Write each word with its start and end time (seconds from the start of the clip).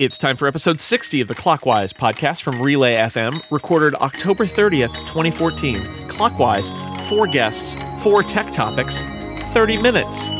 It's 0.00 0.16
time 0.16 0.36
for 0.36 0.48
episode 0.48 0.80
60 0.80 1.20
of 1.20 1.28
the 1.28 1.34
Clockwise 1.34 1.92
podcast 1.92 2.40
from 2.40 2.62
Relay 2.62 2.94
FM, 2.94 3.42
recorded 3.50 3.94
October 3.96 4.46
30th, 4.46 4.96
2014. 5.00 6.08
Clockwise, 6.08 6.70
four 7.06 7.26
guests, 7.26 7.76
four 8.02 8.22
tech 8.22 8.50
topics, 8.50 9.02
30 9.52 9.82
minutes. 9.82 10.30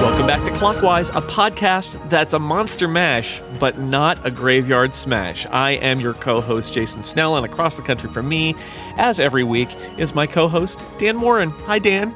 Welcome 0.00 0.26
back 0.26 0.42
to 0.42 0.50
Clockwise, 0.56 1.10
a 1.10 1.22
podcast 1.22 2.10
that's 2.10 2.32
a 2.32 2.38
monster 2.40 2.88
mash, 2.88 3.40
but 3.60 3.78
not 3.78 4.18
a 4.26 4.32
graveyard 4.32 4.96
smash. 4.96 5.46
I 5.46 5.74
am 5.74 6.00
your 6.00 6.14
co 6.14 6.40
host, 6.40 6.72
Jason 6.72 7.04
Snell, 7.04 7.36
and 7.36 7.46
across 7.46 7.76
the 7.76 7.82
country 7.82 8.10
from 8.10 8.28
me, 8.28 8.56
as 8.96 9.20
every 9.20 9.44
week, 9.44 9.68
is 9.98 10.16
my 10.16 10.26
co 10.26 10.48
host, 10.48 10.84
Dan 10.98 11.14
Moren. 11.14 11.50
Hi, 11.50 11.78
Dan. 11.78 12.12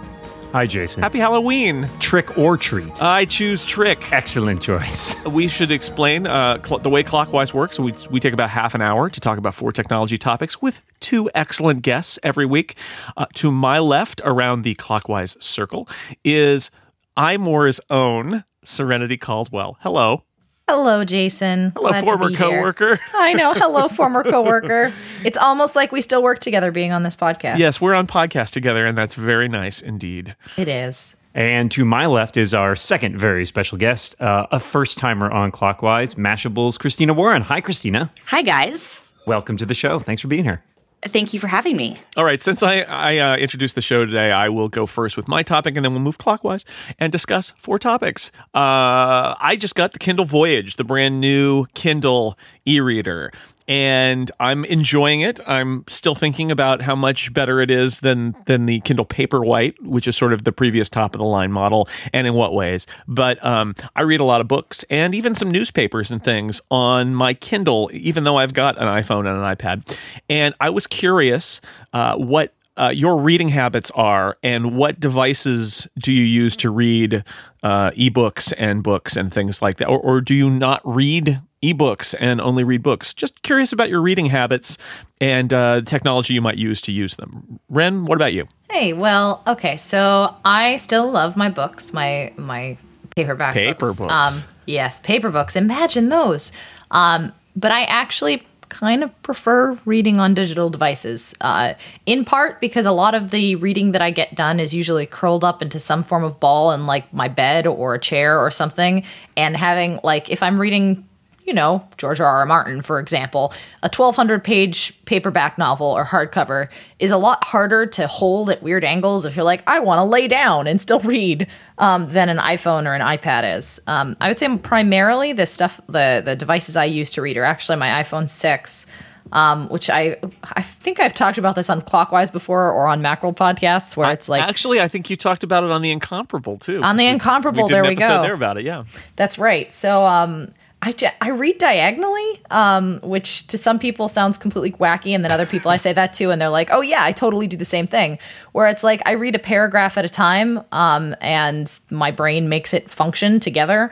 Hi, 0.54 0.66
Jason. 0.66 1.02
Happy 1.02 1.18
Halloween. 1.18 1.90
Trick 1.98 2.38
or 2.38 2.56
treat? 2.56 3.02
I 3.02 3.24
choose 3.24 3.64
trick. 3.64 4.12
Excellent 4.12 4.62
choice. 4.62 5.16
We 5.26 5.48
should 5.48 5.72
explain 5.72 6.28
uh, 6.28 6.62
cl- 6.62 6.78
the 6.78 6.90
way 6.90 7.02
Clockwise 7.02 7.52
works. 7.52 7.80
We, 7.80 7.92
we 8.08 8.20
take 8.20 8.32
about 8.32 8.50
half 8.50 8.72
an 8.76 8.80
hour 8.82 9.10
to 9.10 9.18
talk 9.20 9.36
about 9.36 9.54
four 9.54 9.72
technology 9.72 10.16
topics 10.16 10.62
with 10.62 10.80
two 11.00 11.28
excellent 11.34 11.82
guests 11.82 12.20
every 12.22 12.46
week. 12.46 12.76
Uh, 13.16 13.26
to 13.34 13.50
my 13.50 13.80
left, 13.80 14.20
around 14.24 14.62
the 14.62 14.74
Clockwise 14.76 15.36
circle, 15.44 15.88
is 16.24 16.70
iMore's 17.16 17.80
own 17.90 18.44
Serenity 18.62 19.16
Caldwell. 19.16 19.76
Hello. 19.80 20.22
Hello, 20.68 21.04
Jason. 21.04 21.72
Hello, 21.74 21.88
Glad 21.90 22.00
to 22.02 22.06
former 22.06 22.28
be 22.28 22.36
here. 22.36 22.46
coworker. 22.48 23.00
I 23.12 23.32
know. 23.32 23.54
Hello, 23.54 23.88
former 23.88 24.22
coworker. 24.30 24.92
It's 25.34 25.38
almost 25.38 25.74
like 25.74 25.90
we 25.90 26.02
still 26.02 26.22
work 26.22 26.40
together 26.40 26.70
being 26.70 26.92
on 26.92 27.02
this 27.02 27.16
podcast. 27.16 27.58
Yes, 27.58 27.80
we're 27.80 27.94
on 27.94 28.06
podcast 28.06 28.50
together, 28.52 28.84
and 28.84 28.96
that's 28.96 29.14
very 29.14 29.48
nice 29.48 29.80
indeed. 29.80 30.36
It 30.56 30.68
is. 30.68 31.16
And 31.34 31.70
to 31.72 31.84
my 31.84 32.06
left 32.06 32.36
is 32.36 32.54
our 32.54 32.76
second 32.76 33.18
very 33.18 33.44
special 33.44 33.78
guest, 33.78 34.20
uh, 34.20 34.46
a 34.52 34.60
first 34.60 34.98
timer 34.98 35.30
on 35.30 35.50
Clockwise, 35.50 36.16
Mashable's 36.16 36.78
Christina 36.78 37.14
Warren. 37.14 37.42
Hi, 37.42 37.60
Christina. 37.60 38.10
Hi, 38.26 38.42
guys. 38.42 39.00
Welcome 39.26 39.56
to 39.56 39.66
the 39.66 39.74
show. 39.74 39.98
Thanks 39.98 40.20
for 40.22 40.28
being 40.28 40.44
here. 40.44 40.62
Thank 41.06 41.34
you 41.34 41.40
for 41.40 41.48
having 41.48 41.76
me. 41.76 41.94
All 42.16 42.24
right, 42.24 42.40
since 42.42 42.62
I, 42.62 42.80
I 42.80 43.18
uh, 43.18 43.36
introduced 43.36 43.74
the 43.74 43.82
show 43.82 44.06
today, 44.06 44.32
I 44.32 44.48
will 44.48 44.70
go 44.70 44.86
first 44.86 45.18
with 45.18 45.28
my 45.28 45.42
topic 45.42 45.76
and 45.76 45.84
then 45.84 45.92
we'll 45.92 46.00
move 46.00 46.16
clockwise 46.16 46.64
and 46.98 47.12
discuss 47.12 47.50
four 47.58 47.78
topics. 47.78 48.30
Uh, 48.54 49.34
I 49.38 49.56
just 49.58 49.74
got 49.74 49.92
the 49.92 49.98
Kindle 49.98 50.24
Voyage, 50.24 50.76
the 50.76 50.84
brand 50.84 51.20
new 51.20 51.66
Kindle 51.74 52.38
e 52.66 52.80
reader. 52.80 53.32
And 53.66 54.30
I'm 54.38 54.64
enjoying 54.66 55.22
it. 55.22 55.40
I'm 55.46 55.84
still 55.88 56.14
thinking 56.14 56.50
about 56.50 56.82
how 56.82 56.94
much 56.94 57.32
better 57.32 57.60
it 57.60 57.70
is 57.70 58.00
than 58.00 58.34
than 58.46 58.66
the 58.66 58.80
Kindle 58.80 59.06
Paperwhite, 59.06 59.80
which 59.80 60.06
is 60.06 60.16
sort 60.16 60.32
of 60.32 60.44
the 60.44 60.52
previous 60.52 60.88
top 60.88 61.14
of 61.14 61.18
the 61.18 61.24
line 61.24 61.52
model, 61.52 61.88
and 62.12 62.26
in 62.26 62.34
what 62.34 62.52
ways. 62.52 62.86
But 63.08 63.42
um, 63.44 63.74
I 63.96 64.02
read 64.02 64.20
a 64.20 64.24
lot 64.24 64.40
of 64.40 64.48
books 64.48 64.84
and 64.90 65.14
even 65.14 65.34
some 65.34 65.50
newspapers 65.50 66.10
and 66.10 66.22
things 66.22 66.60
on 66.70 67.14
my 67.14 67.34
Kindle, 67.34 67.90
even 67.92 68.24
though 68.24 68.36
I've 68.36 68.54
got 68.54 68.76
an 68.76 68.86
iPhone 68.88 69.20
and 69.20 69.38
an 69.38 69.56
iPad. 69.56 69.96
And 70.28 70.54
I 70.60 70.70
was 70.70 70.86
curious 70.86 71.60
uh, 71.92 72.16
what 72.16 72.54
uh, 72.76 72.92
your 72.94 73.20
reading 73.20 73.48
habits 73.48 73.90
are 73.92 74.36
and 74.42 74.76
what 74.76 74.98
devices 74.98 75.86
do 75.98 76.12
you 76.12 76.24
use 76.24 76.56
to 76.56 76.70
read 76.70 77.24
uh, 77.62 77.90
ebooks 77.92 78.52
and 78.58 78.82
books 78.82 79.16
and 79.16 79.32
things 79.32 79.62
like 79.62 79.76
that 79.78 79.86
or, 79.86 79.98
or 80.00 80.20
do 80.20 80.34
you 80.34 80.50
not 80.50 80.80
read 80.84 81.40
ebooks 81.72 82.14
and 82.20 82.40
only 82.40 82.64
read 82.64 82.82
books 82.82 83.14
just 83.14 83.42
curious 83.42 83.72
about 83.72 83.88
your 83.88 84.02
reading 84.02 84.26
habits 84.26 84.76
and 85.20 85.52
uh, 85.52 85.80
technology 85.82 86.34
you 86.34 86.40
might 86.42 86.58
use 86.58 86.80
to 86.80 86.92
use 86.92 87.16
them 87.16 87.58
ren 87.68 88.04
what 88.04 88.16
about 88.16 88.32
you 88.32 88.46
Hey, 88.70 88.92
well, 88.92 89.40
okay. 89.46 89.76
So 89.76 90.34
I 90.44 90.78
still 90.78 91.08
love 91.08 91.36
my 91.36 91.48
books, 91.48 91.92
my 91.92 92.32
my 92.36 92.76
paperback 93.14 93.54
Paper 93.54 93.92
books. 93.94 93.98
books. 93.98 94.38
Um, 94.38 94.44
yes, 94.66 94.98
paper 94.98 95.30
books. 95.30 95.54
Imagine 95.54 96.08
those. 96.08 96.50
Um, 96.90 97.32
but 97.54 97.70
I 97.70 97.84
actually 97.84 98.42
kind 98.70 99.04
of 99.04 99.22
prefer 99.22 99.78
reading 99.84 100.18
on 100.18 100.34
digital 100.34 100.70
devices. 100.70 101.36
Uh, 101.40 101.74
in 102.04 102.24
part 102.24 102.60
because 102.60 102.84
a 102.84 102.90
lot 102.90 103.14
of 103.14 103.30
the 103.30 103.54
reading 103.56 103.92
that 103.92 104.02
I 104.02 104.10
get 104.10 104.34
done 104.34 104.58
is 104.58 104.74
usually 104.74 105.06
curled 105.06 105.44
up 105.44 105.62
into 105.62 105.78
some 105.78 106.02
form 106.02 106.24
of 106.24 106.40
ball 106.40 106.72
in 106.72 106.84
like 106.86 107.12
my 107.12 107.28
bed 107.28 107.68
or 107.68 107.94
a 107.94 108.00
chair 108.00 108.40
or 108.40 108.50
something, 108.50 109.04
and 109.36 109.56
having 109.56 110.00
like 110.02 110.30
if 110.30 110.42
I'm 110.42 110.58
reading 110.58 111.06
you 111.44 111.52
know, 111.52 111.86
George 111.98 112.20
R. 112.20 112.26
R. 112.26 112.46
Martin, 112.46 112.80
for 112.80 112.98
example, 112.98 113.52
a 113.82 113.86
1200 113.86 114.42
page 114.42 115.04
paperback 115.04 115.58
novel 115.58 115.86
or 115.86 116.04
hardcover 116.04 116.68
is 116.98 117.10
a 117.10 117.18
lot 117.18 117.44
harder 117.44 117.84
to 117.84 118.06
hold 118.06 118.48
at 118.48 118.62
weird 118.62 118.82
angles 118.82 119.26
if 119.26 119.36
you're 119.36 119.44
like, 119.44 119.62
I 119.66 119.78
want 119.78 119.98
to 119.98 120.04
lay 120.04 120.26
down 120.26 120.66
and 120.66 120.80
still 120.80 121.00
read, 121.00 121.46
um, 121.76 122.08
than 122.08 122.30
an 122.30 122.38
iPhone 122.38 122.86
or 122.86 122.94
an 122.94 123.02
iPad 123.02 123.58
is. 123.58 123.78
Um, 123.86 124.16
I 124.22 124.28
would 124.28 124.38
say 124.38 124.56
primarily 124.56 125.34
the 125.34 125.44
stuff, 125.44 125.80
the, 125.86 126.22
the 126.24 126.34
devices 126.34 126.78
I 126.78 126.86
use 126.86 127.10
to 127.12 127.22
read 127.22 127.36
are 127.36 127.44
actually 127.44 127.76
my 127.76 128.02
iPhone 128.02 128.28
6. 128.28 128.86
Um, 129.32 129.68
which 129.70 129.88
I 129.88 130.16
I 130.42 130.60
think 130.62 131.00
I've 131.00 131.14
talked 131.14 131.38
about 131.38 131.56
this 131.56 131.70
on 131.70 131.80
Clockwise 131.80 132.30
before 132.30 132.70
or 132.70 132.86
on 132.86 133.00
Macworld 133.00 133.36
podcasts 133.36 133.96
where 133.96 134.12
it's 134.12 134.28
like 134.28 134.42
actually 134.42 134.80
i 134.80 134.86
think 134.86 135.08
you 135.08 135.16
talked 135.16 135.42
about 135.42 135.64
it 135.64 135.70
on 135.70 135.80
the 135.80 135.90
incomparable 135.90 136.58
too 136.58 136.82
On 136.82 136.96
The 136.96 137.06
Incomparable, 137.06 137.64
we 137.64 137.68
did 137.68 137.74
there 137.74 137.84
we 137.84 137.94
go. 137.94 138.22
there 138.22 138.34
about 138.34 138.58
it 138.58 138.64
yeah 138.64 138.84
That's 139.16 139.38
right. 139.38 139.72
So 139.72 140.04
um 140.04 140.52
I, 140.84 140.94
I 141.22 141.30
read 141.30 141.56
diagonally, 141.56 142.42
um, 142.50 143.00
which 143.02 143.46
to 143.46 143.56
some 143.56 143.78
people 143.78 144.06
sounds 144.06 144.36
completely 144.36 144.72
wacky, 144.72 145.14
and 145.14 145.24
then 145.24 145.32
other 145.32 145.46
people 145.46 145.70
I 145.70 145.78
say 145.78 145.94
that 145.94 146.12
to, 146.14 146.30
and 146.30 146.40
they're 146.40 146.50
like, 146.50 146.68
"Oh 146.70 146.82
yeah, 146.82 147.02
I 147.02 147.12
totally 147.12 147.46
do 147.46 147.56
the 147.56 147.64
same 147.64 147.86
thing." 147.86 148.18
Where 148.52 148.68
it's 148.68 148.84
like 148.84 149.00
I 149.06 149.12
read 149.12 149.34
a 149.34 149.38
paragraph 149.38 149.96
at 149.96 150.04
a 150.04 150.10
time, 150.10 150.60
um, 150.72 151.16
and 151.22 151.72
my 151.90 152.10
brain 152.10 152.50
makes 152.50 152.74
it 152.74 152.90
function 152.90 153.40
together, 153.40 153.90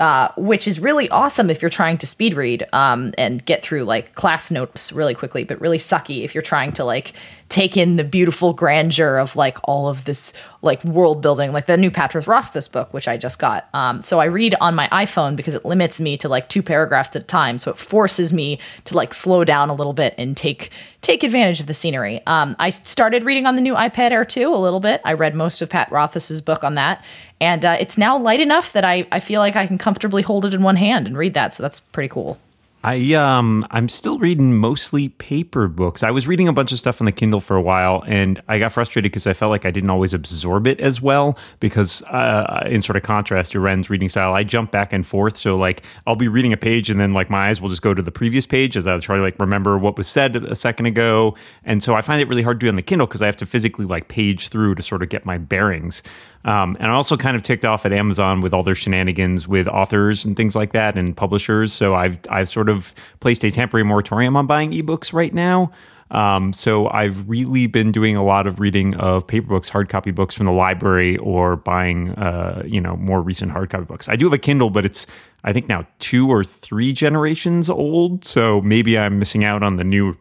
uh, 0.00 0.32
which 0.36 0.66
is 0.66 0.80
really 0.80 1.10
awesome 1.10 1.50
if 1.50 1.60
you're 1.60 1.68
trying 1.68 1.98
to 1.98 2.06
speed 2.06 2.32
read 2.34 2.66
um, 2.72 3.12
and 3.18 3.44
get 3.44 3.62
through 3.62 3.84
like 3.84 4.14
class 4.14 4.50
notes 4.50 4.92
really 4.92 5.14
quickly, 5.14 5.44
but 5.44 5.60
really 5.60 5.76
sucky 5.76 6.24
if 6.24 6.34
you're 6.34 6.40
trying 6.40 6.72
to 6.72 6.84
like 6.84 7.12
take 7.50 7.76
in 7.76 7.96
the 7.96 8.04
beautiful 8.04 8.52
grandeur 8.54 9.18
of 9.18 9.36
like 9.36 9.58
all 9.64 9.88
of 9.88 10.04
this 10.06 10.32
like 10.62 10.82
world 10.84 11.20
building, 11.20 11.52
like 11.52 11.66
the 11.66 11.76
new 11.76 11.90
Patrick 11.90 12.26
Rothfuss 12.26 12.68
book, 12.68 12.94
which 12.94 13.08
I 13.08 13.16
just 13.16 13.38
got. 13.38 13.68
Um, 13.74 14.00
so 14.00 14.20
I 14.20 14.26
read 14.26 14.54
on 14.60 14.74
my 14.74 14.88
iPhone 14.88 15.36
because 15.36 15.54
it 15.54 15.64
limits 15.64 16.00
me 16.00 16.16
to 16.18 16.28
like 16.28 16.48
two 16.48 16.62
paragraphs 16.62 17.14
at 17.16 17.22
a 17.22 17.24
time. 17.24 17.58
So 17.58 17.70
it 17.70 17.76
forces 17.76 18.32
me 18.32 18.58
to 18.84 18.94
like 18.94 19.12
slow 19.12 19.44
down 19.44 19.68
a 19.68 19.74
little 19.74 19.92
bit 19.92 20.14
and 20.16 20.36
take 20.36 20.70
take 21.02 21.22
advantage 21.24 21.60
of 21.60 21.66
the 21.66 21.74
scenery. 21.74 22.24
Um, 22.26 22.56
I 22.58 22.70
started 22.70 23.24
reading 23.24 23.46
on 23.46 23.56
the 23.56 23.62
new 23.62 23.74
iPad 23.74 24.12
Air 24.12 24.24
2 24.24 24.54
a 24.54 24.56
little 24.56 24.80
bit. 24.80 25.00
I 25.04 25.14
read 25.14 25.34
most 25.34 25.60
of 25.60 25.70
Pat 25.70 25.90
Rothfuss's 25.90 26.40
book 26.40 26.62
on 26.62 26.74
that. 26.76 27.02
And 27.40 27.64
uh, 27.64 27.76
it's 27.80 27.96
now 27.96 28.18
light 28.18 28.40
enough 28.40 28.72
that 28.74 28.84
I, 28.84 29.06
I 29.10 29.20
feel 29.20 29.40
like 29.40 29.56
I 29.56 29.66
can 29.66 29.78
comfortably 29.78 30.22
hold 30.22 30.44
it 30.44 30.54
in 30.54 30.62
one 30.62 30.76
hand 30.76 31.06
and 31.06 31.16
read 31.16 31.34
that. 31.34 31.54
So 31.54 31.62
that's 31.62 31.80
pretty 31.80 32.08
cool. 32.08 32.38
I 32.82 33.12
um 33.12 33.66
I'm 33.70 33.90
still 33.90 34.18
reading 34.18 34.56
mostly 34.56 35.10
paper 35.10 35.68
books. 35.68 36.02
I 36.02 36.10
was 36.10 36.26
reading 36.26 36.48
a 36.48 36.52
bunch 36.52 36.72
of 36.72 36.78
stuff 36.78 37.02
on 37.02 37.04
the 37.04 37.12
Kindle 37.12 37.40
for 37.40 37.54
a 37.54 37.60
while, 37.60 38.02
and 38.06 38.42
I 38.48 38.58
got 38.58 38.72
frustrated 38.72 39.12
because 39.12 39.26
I 39.26 39.34
felt 39.34 39.50
like 39.50 39.66
I 39.66 39.70
didn't 39.70 39.90
always 39.90 40.14
absorb 40.14 40.66
it 40.66 40.80
as 40.80 41.02
well. 41.02 41.36
Because 41.60 42.02
uh, 42.04 42.62
in 42.66 42.80
sort 42.80 42.96
of 42.96 43.02
contrast 43.02 43.52
to 43.52 43.60
Ren's 43.60 43.90
reading 43.90 44.08
style, 44.08 44.32
I 44.32 44.44
jump 44.44 44.70
back 44.70 44.94
and 44.94 45.06
forth. 45.06 45.36
So 45.36 45.58
like 45.58 45.82
I'll 46.06 46.16
be 46.16 46.28
reading 46.28 46.54
a 46.54 46.56
page, 46.56 46.88
and 46.88 46.98
then 46.98 47.12
like 47.12 47.28
my 47.28 47.50
eyes 47.50 47.60
will 47.60 47.68
just 47.68 47.82
go 47.82 47.92
to 47.92 48.00
the 48.00 48.10
previous 48.10 48.46
page 48.46 48.78
as 48.78 48.86
I 48.86 48.98
try 48.98 49.16
to 49.16 49.22
like 49.22 49.38
remember 49.38 49.76
what 49.76 49.98
was 49.98 50.08
said 50.08 50.36
a 50.36 50.56
second 50.56 50.86
ago. 50.86 51.36
And 51.64 51.82
so 51.82 51.94
I 51.94 52.00
find 52.00 52.22
it 52.22 52.28
really 52.28 52.42
hard 52.42 52.60
to 52.60 52.64
do 52.64 52.68
on 52.70 52.76
the 52.76 52.82
Kindle 52.82 53.06
because 53.06 53.20
I 53.20 53.26
have 53.26 53.36
to 53.36 53.46
physically 53.46 53.84
like 53.84 54.08
page 54.08 54.48
through 54.48 54.76
to 54.76 54.82
sort 54.82 55.02
of 55.02 55.10
get 55.10 55.26
my 55.26 55.36
bearings. 55.36 56.02
Um, 56.44 56.76
and 56.80 56.88
I'm 56.88 56.94
also 56.94 57.16
kind 57.16 57.36
of 57.36 57.42
ticked 57.42 57.64
off 57.64 57.84
at 57.84 57.92
Amazon 57.92 58.40
with 58.40 58.54
all 58.54 58.62
their 58.62 58.74
shenanigans 58.74 59.46
with 59.46 59.68
authors 59.68 60.24
and 60.24 60.36
things 60.36 60.56
like 60.56 60.72
that 60.72 60.96
and 60.96 61.16
publishers. 61.16 61.72
So 61.72 61.94
I've 61.94 62.18
I've 62.30 62.48
sort 62.48 62.68
of 62.68 62.94
placed 63.20 63.44
a 63.44 63.50
temporary 63.50 63.84
moratorium 63.84 64.36
on 64.36 64.46
buying 64.46 64.72
ebooks 64.72 65.12
right 65.12 65.34
now. 65.34 65.70
Um, 66.10 66.52
so 66.52 66.88
I've 66.88 67.28
really 67.28 67.66
been 67.66 67.92
doing 67.92 68.16
a 68.16 68.24
lot 68.24 68.46
of 68.46 68.58
reading 68.58 68.94
of 68.96 69.26
paper 69.26 69.46
books, 69.46 69.68
hard 69.68 69.88
copy 69.88 70.10
books 70.10 70.34
from 70.34 70.46
the 70.46 70.52
library, 70.52 71.16
or 71.18 71.56
buying 71.56 72.10
uh, 72.12 72.62
you 72.66 72.80
know 72.80 72.96
more 72.96 73.22
recent 73.22 73.52
hard 73.52 73.70
copy 73.70 73.84
books. 73.84 74.08
I 74.08 74.16
do 74.16 74.26
have 74.26 74.32
a 74.32 74.38
Kindle, 74.38 74.70
but 74.70 74.84
it's 74.84 75.06
I 75.44 75.52
think 75.52 75.68
now 75.68 75.86
two 75.98 76.28
or 76.28 76.42
three 76.42 76.92
generations 76.92 77.70
old. 77.70 78.24
So 78.24 78.60
maybe 78.62 78.98
I'm 78.98 79.18
missing 79.18 79.44
out 79.44 79.62
on 79.62 79.76
the 79.76 79.84
new 79.84 80.16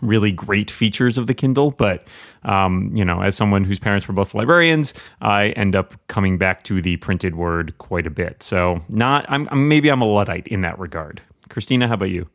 really 0.00 0.32
great 0.32 0.70
features 0.70 1.18
of 1.18 1.26
the 1.26 1.34
Kindle, 1.34 1.70
but 1.72 2.04
um, 2.44 2.90
you 2.94 3.04
know, 3.04 3.22
as 3.22 3.36
someone 3.36 3.64
whose 3.64 3.78
parents 3.78 4.06
were 4.06 4.14
both 4.14 4.34
librarians, 4.34 4.94
I 5.20 5.48
end 5.50 5.74
up 5.74 5.94
coming 6.08 6.38
back 6.38 6.62
to 6.64 6.82
the 6.82 6.96
printed 6.98 7.34
word 7.34 7.76
quite 7.78 8.06
a 8.06 8.10
bit. 8.10 8.42
So, 8.42 8.76
not 8.88 9.24
I'm, 9.28 9.48
I'm 9.50 9.68
maybe 9.68 9.88
I'm 9.88 10.02
a 10.02 10.06
luddite 10.06 10.46
in 10.48 10.60
that 10.62 10.78
regard. 10.78 11.22
Christina, 11.48 11.88
how 11.88 11.94
about 11.94 12.10
you? 12.10 12.28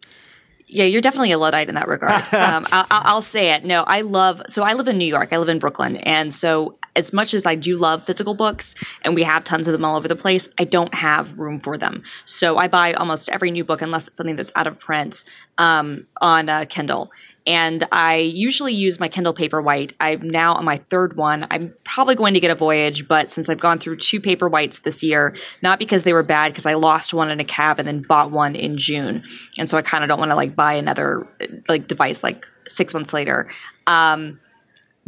Yeah, 0.71 0.85
you're 0.85 1.01
definitely 1.01 1.31
a 1.31 1.39
Luddite 1.39 1.67
in 1.67 1.75
that 1.75 1.87
regard. 1.87 2.21
um, 2.33 2.67
I'll, 2.71 2.85
I'll 2.91 3.01
I'll 3.05 3.21
say 3.21 3.53
it. 3.53 3.65
No, 3.65 3.83
I 3.87 4.01
love, 4.01 4.41
so 4.49 4.61
I 4.61 4.73
live 4.73 4.87
in 4.87 4.99
New 4.99 5.05
York. 5.05 5.33
I 5.33 5.37
live 5.37 5.49
in 5.49 5.57
Brooklyn. 5.57 5.97
And 5.97 6.31
so, 6.33 6.77
as 6.95 7.13
much 7.13 7.33
as 7.33 7.45
I 7.45 7.55
do 7.55 7.77
love 7.77 8.03
physical 8.03 8.33
books 8.33 8.75
and 9.03 9.15
we 9.15 9.23
have 9.23 9.43
tons 9.43 9.67
of 9.67 9.71
them 9.71 9.85
all 9.85 9.95
over 9.95 10.07
the 10.07 10.15
place, 10.15 10.49
I 10.59 10.63
don't 10.63 10.93
have 10.95 11.37
room 11.37 11.59
for 11.59 11.77
them. 11.77 12.03
So, 12.25 12.57
I 12.57 12.67
buy 12.67 12.93
almost 12.93 13.29
every 13.29 13.51
new 13.51 13.63
book, 13.63 13.81
unless 13.81 14.07
it's 14.07 14.17
something 14.17 14.35
that's 14.35 14.51
out 14.55 14.67
of 14.67 14.79
print, 14.79 15.23
um, 15.57 16.07
on 16.21 16.49
uh, 16.49 16.65
Kindle. 16.67 17.11
And 17.49 17.85
I 17.91 18.17
usually 18.17 18.75
use 18.75 18.99
my 18.99 19.07
Kindle 19.07 19.33
Paperwhite. 19.33 19.93
I'm 19.99 20.29
now 20.29 20.53
on 20.53 20.65
my 20.65 20.77
third 20.77 21.15
one. 21.15 21.47
I'm 21.49 21.73
probably 21.83 22.13
going 22.13 22.35
to 22.35 22.39
get 22.39 22.51
a 22.51 22.55
Voyage, 22.55 23.07
but 23.07 23.31
since 23.31 23.49
I've 23.49 23.59
gone 23.59 23.79
through 23.79 23.97
two 23.97 24.21
Paperwhites 24.21 24.83
this 24.83 25.01
year, 25.01 25.35
not 25.63 25.79
because 25.79 26.03
they 26.03 26.13
were 26.13 26.21
bad, 26.21 26.51
because 26.51 26.67
I 26.67 26.75
lost 26.75 27.11
one 27.11 27.31
in 27.31 27.39
a 27.39 27.43
cab 27.45 27.79
and 27.79 27.87
then 27.87 28.03
bought 28.07 28.29
one 28.29 28.55
in 28.55 28.77
June, 28.77 29.23
and 29.57 29.67
so 29.67 29.79
I 29.79 29.81
kind 29.81 30.03
of 30.03 30.09
don't 30.09 30.19
want 30.19 30.29
to 30.29 30.35
like 30.35 30.55
buy 30.55 30.73
another 30.73 31.27
like 31.67 31.87
device 31.87 32.23
like 32.23 32.45
six 32.67 32.93
months 32.93 33.13
later. 33.13 33.49
Um, 33.87 34.39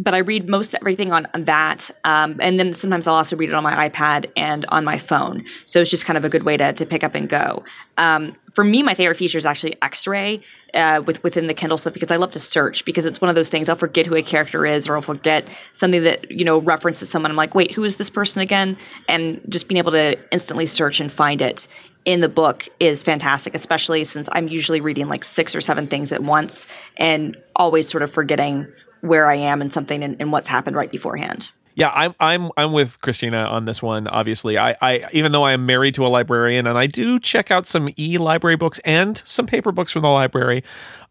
but 0.02 0.16
I 0.16 0.20
read 0.20 0.50
most 0.50 0.74
everything 0.74 1.14
on, 1.14 1.28
that. 1.34 1.92
Um, 2.04 2.38
and 2.40 2.60
then 2.60 2.74
sometimes 2.74 3.08
I'll 3.08 3.16
also 3.16 3.36
read 3.36 3.50
it 3.50 3.56
on 3.56 3.64
my 3.64 3.88
iPad 3.88 4.26
and 4.36 4.66
on 4.70 4.84
my 4.84 4.98
phone. 4.98 5.44
So 5.66 5.80
it's 5.80 5.92
just 5.92 6.06
kind 6.06 6.18
of 6.18 6.26
a 6.26 6.30
good 6.30 6.44
way 6.44 6.58
to, 6.58 6.74
to 6.74 6.86
pick 6.86 7.04
up 7.04 7.14
and 7.14 7.30
go. 7.30 7.64
Um, 7.98 8.32
for 8.54 8.64
me, 8.64 8.82
my 8.82 8.96
favorite 8.96 9.16
feature 9.16 9.38
is 9.38 9.46
actually 9.46 9.76
X-ray 9.82 10.42
uh, 10.74 11.04
with 11.06 11.24
within 11.24 11.48
the 11.48 11.54
Kindle 11.54 11.78
stuff 11.78 11.94
because 11.94 12.10
I 12.10 12.18
love 12.18 12.32
to 12.32 12.40
search 12.40 12.84
because 12.84 13.06
it's 13.06 13.22
one 13.22 13.30
of 13.30 13.36
those 13.36 13.50
things 13.50 13.70
I'll 13.70 13.76
forget 13.76 14.08
who 14.08 14.16
a 14.16 14.24
character 14.24 14.66
is 14.66 14.90
or 14.90 14.96
I'll 14.96 15.02
forget 15.02 15.48
something 15.74 16.04
that 16.04 16.32
you 16.32 16.46
know 16.46 16.58
references 16.58 17.10
someone. 17.10 17.32
I'm 17.32 17.38
like, 17.38 17.54
wait, 17.54 17.74
who 17.74 17.84
is 17.84 17.98
this 17.98 18.10
person 18.10 18.42
again? 18.42 18.78
And 19.08 19.40
just 19.50 19.70
being 19.70 19.78
able 19.78 19.92
to 19.92 20.18
instantly 20.32 20.66
search 20.66 21.00
and 21.00 21.12
find 21.12 21.42
it 21.42 21.68
in 22.04 22.22
the 22.22 22.30
book 22.30 22.68
is 22.80 23.04
fantastic, 23.04 23.54
especially 23.54 24.04
since 24.04 24.28
I'm 24.32 24.48
usually 24.48 24.82
reading 24.82 25.08
like 25.08 25.24
six 25.24 25.56
or 25.56 25.62
seven 25.62 25.88
things 25.88 26.12
at 26.12 26.22
once 26.22 26.68
and 26.98 27.38
always 27.56 27.88
sort 27.88 28.02
of 28.02 28.12
forgetting 28.12 28.68
where 29.02 29.30
I 29.30 29.36
am 29.36 29.62
and 29.62 29.72
something 29.72 30.04
and, 30.04 30.18
and 30.20 30.32
what's 30.32 30.48
happened 30.48 30.76
right 30.76 30.92
beforehand. 30.92 31.50
Yeah, 31.74 31.90
I'm 31.94 32.14
I'm 32.20 32.52
I'm 32.58 32.74
with 32.74 33.00
Christina 33.00 33.38
on 33.38 33.66
this 33.66 33.82
one. 33.82 34.08
Obviously, 34.08 34.58
I, 34.58 34.76
I 34.82 35.08
even 35.14 35.32
though 35.32 35.44
I 35.44 35.54
am 35.54 35.66
married 35.66 35.96
to 35.96 36.06
a 36.06 36.10
librarian 36.10 36.68
and 36.68 36.78
I 36.78 36.88
do 36.88 37.18
check 37.18 37.50
out 37.50 37.66
some 37.66 37.90
e 37.98 38.18
library 38.18 38.58
books 38.58 38.80
and 38.84 39.22
some 39.26 39.48
paper 39.48 39.72
books 39.72 39.94
from 39.94 40.02
the 40.02 40.10
library, 40.10 40.64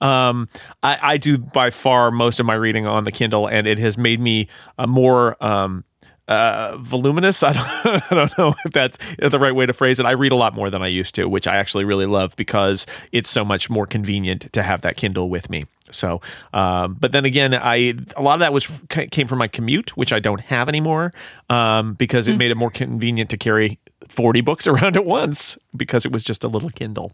um, 0.02 0.48
I, 0.82 0.98
I 1.02 1.16
do 1.16 1.38
by 1.38 1.70
far 1.70 2.10
most 2.10 2.40
of 2.40 2.46
my 2.46 2.54
reading 2.54 2.86
on 2.86 3.04
the 3.04 3.12
Kindle, 3.12 3.46
and 3.46 3.66
it 3.66 3.78
has 3.78 3.96
made 3.96 4.20
me 4.20 4.48
a 4.78 4.86
more 4.86 5.42
um, 5.42 5.84
uh, 6.28 6.76
voluminous. 6.78 7.42
I 7.42 7.52
don't, 7.54 8.12
I 8.12 8.14
don't 8.14 8.38
know 8.38 8.54
if 8.64 8.72
that's 8.72 8.98
the 9.18 9.38
right 9.38 9.54
way 9.54 9.64
to 9.64 9.72
phrase 9.72 9.98
it. 9.98 10.04
I 10.04 10.12
read 10.12 10.32
a 10.32 10.36
lot 10.36 10.54
more 10.54 10.68
than 10.68 10.82
I 10.82 10.88
used 10.88 11.14
to, 11.14 11.26
which 11.26 11.46
I 11.46 11.56
actually 11.56 11.84
really 11.84 12.06
love 12.06 12.36
because 12.36 12.86
it's 13.12 13.30
so 13.30 13.46
much 13.46 13.70
more 13.70 13.86
convenient 13.86 14.52
to 14.52 14.62
have 14.62 14.82
that 14.82 14.96
Kindle 14.96 15.30
with 15.30 15.48
me. 15.48 15.64
So, 15.92 16.20
um, 16.52 16.96
but 16.98 17.12
then 17.12 17.24
again, 17.24 17.54
I 17.54 17.94
a 18.16 18.22
lot 18.22 18.34
of 18.34 18.40
that 18.40 18.52
was 18.52 18.82
came 18.88 19.26
from 19.26 19.38
my 19.38 19.48
commute, 19.48 19.96
which 19.96 20.12
I 20.12 20.18
don't 20.20 20.40
have 20.40 20.68
anymore, 20.68 21.12
um, 21.48 21.94
because 21.94 22.28
it 22.28 22.32
mm. 22.32 22.38
made 22.38 22.50
it 22.50 22.56
more 22.56 22.70
convenient 22.70 23.30
to 23.30 23.36
carry 23.36 23.78
40 24.08 24.40
books 24.40 24.66
around 24.68 24.96
at 24.96 25.04
once 25.04 25.58
because 25.76 26.04
it 26.04 26.12
was 26.12 26.22
just 26.22 26.44
a 26.44 26.48
little 26.48 26.70
Kindle. 26.70 27.12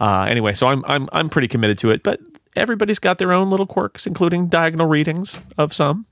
Uh, 0.00 0.22
anyway, 0.22 0.54
so 0.54 0.68
I'm 0.68 0.84
I'm 0.86 1.08
I'm 1.12 1.28
pretty 1.28 1.48
committed 1.48 1.78
to 1.78 1.90
it, 1.90 2.02
but 2.02 2.20
everybody's 2.56 2.98
got 2.98 3.18
their 3.18 3.32
own 3.32 3.50
little 3.50 3.66
quirks, 3.66 4.06
including 4.06 4.48
diagonal 4.48 4.86
readings 4.86 5.40
of 5.56 5.72
some. 5.72 6.06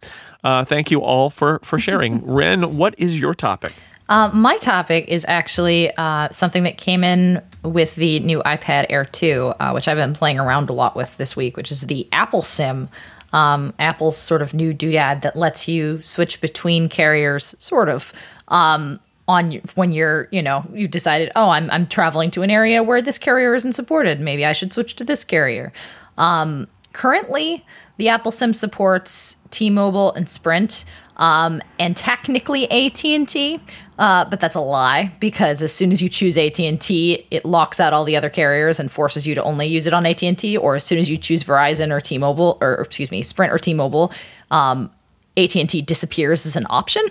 Uh, 0.45 0.65
thank 0.65 0.91
you 0.91 1.01
all 1.01 1.31
for 1.31 1.59
for 1.63 1.79
sharing. 1.79 2.25
Ren, 2.31 2.77
what 2.77 2.95
is 2.99 3.19
your 3.19 3.35
topic? 3.35 3.75
Uh, 4.09 4.31
my 4.33 4.57
topic 4.59 5.07
is 5.09 5.25
actually 5.29 5.95
uh, 5.97 6.29
something 6.31 6.63
that 6.63 6.79
came 6.79 7.05
in 7.05 7.43
with 7.63 7.95
the 7.97 8.21
new 8.21 8.43
iPad 8.45 8.87
Air 8.89 9.05
2, 9.05 9.55
uh, 9.61 9.73
which 9.73 9.87
I've 9.87 9.97
been 9.97 10.15
playing 10.15 10.39
around 10.39 10.71
a 10.71 10.73
lot 10.73 10.97
with 10.97 11.17
this 11.19 11.37
week, 11.37 11.57
which 11.57 11.71
is 11.71 11.83
the 11.83 12.09
Apple 12.11 12.41
Sim. 12.41 12.89
Um, 13.35 13.75
Apple's 13.79 14.17
sort 14.17 14.41
of 14.41 14.55
new 14.55 14.73
doodad 14.73 15.21
that 15.23 15.37
lets 15.37 15.69
you 15.69 16.01
switch 16.01 16.41
between 16.41 16.89
carriers, 16.89 17.55
sort 17.59 17.89
of. 17.91 18.13
Um, 18.49 19.01
on 19.29 19.61
when 19.75 19.93
you're, 19.93 20.27
you 20.31 20.41
know, 20.41 20.67
you 20.73 20.89
decided, 20.89 21.31
oh, 21.37 21.51
I'm 21.51 21.71
I'm 21.71 21.87
traveling 21.87 22.31
to 22.31 22.41
an 22.41 22.51
area 22.51 22.83
where 22.83 23.03
this 23.03 23.19
carrier 23.19 23.55
isn't 23.55 23.75
supported. 23.75 24.21
Maybe 24.21 24.47
I 24.47 24.55
should 24.55 24.73
switch 24.73 24.97
to 24.97 25.05
this 25.05 25.23
carrier. 25.23 25.71
Um, 26.17 26.67
currently, 26.95 27.65
the 27.99 28.09
Apple 28.09 28.33
Sim 28.33 28.55
supports 28.55 29.37
T-Mobile 29.51 30.15
and 30.15 30.31
Sprint, 30.31 30.87
um, 31.19 31.61
and 31.79 31.95
technically 31.95 32.71
AT&T. 32.71 33.61
Uh, 33.99 34.25
but 34.25 34.39
that's 34.39 34.55
a 34.55 34.61
lie 34.61 35.13
because 35.19 35.63
as 35.63 35.73
soon 35.73 35.91
as 35.91 36.01
you 36.01 36.09
choose 36.09 36.39
AT&T, 36.39 37.27
it 37.31 37.45
locks 37.45 37.81
out 37.81 37.93
all 37.93 38.05
the 38.05 38.17
other 38.17 38.31
carriers 38.31 38.79
and 38.79 38.91
forces 38.91 39.27
you 39.27 39.35
to 39.35 39.43
only 39.43 39.67
use 39.67 39.87
it 39.87 39.93
on 39.93 40.07
AT&T. 40.07 40.57
Or 40.57 40.77
as 40.77 40.85
soon 40.85 40.99
as 40.99 41.11
you 41.11 41.17
choose 41.17 41.43
Verizon 41.43 41.91
or 41.91 42.01
T-Mobile, 42.01 42.59
or 42.61 42.75
excuse 42.75 43.11
me, 43.11 43.23
Sprint 43.23 43.53
or 43.53 43.59
T-Mobile, 43.59 44.13
um, 44.51 44.91
AT&T 45.37 45.83
disappears 45.83 46.47
as 46.47 46.57
an 46.57 46.67
option. 46.71 47.05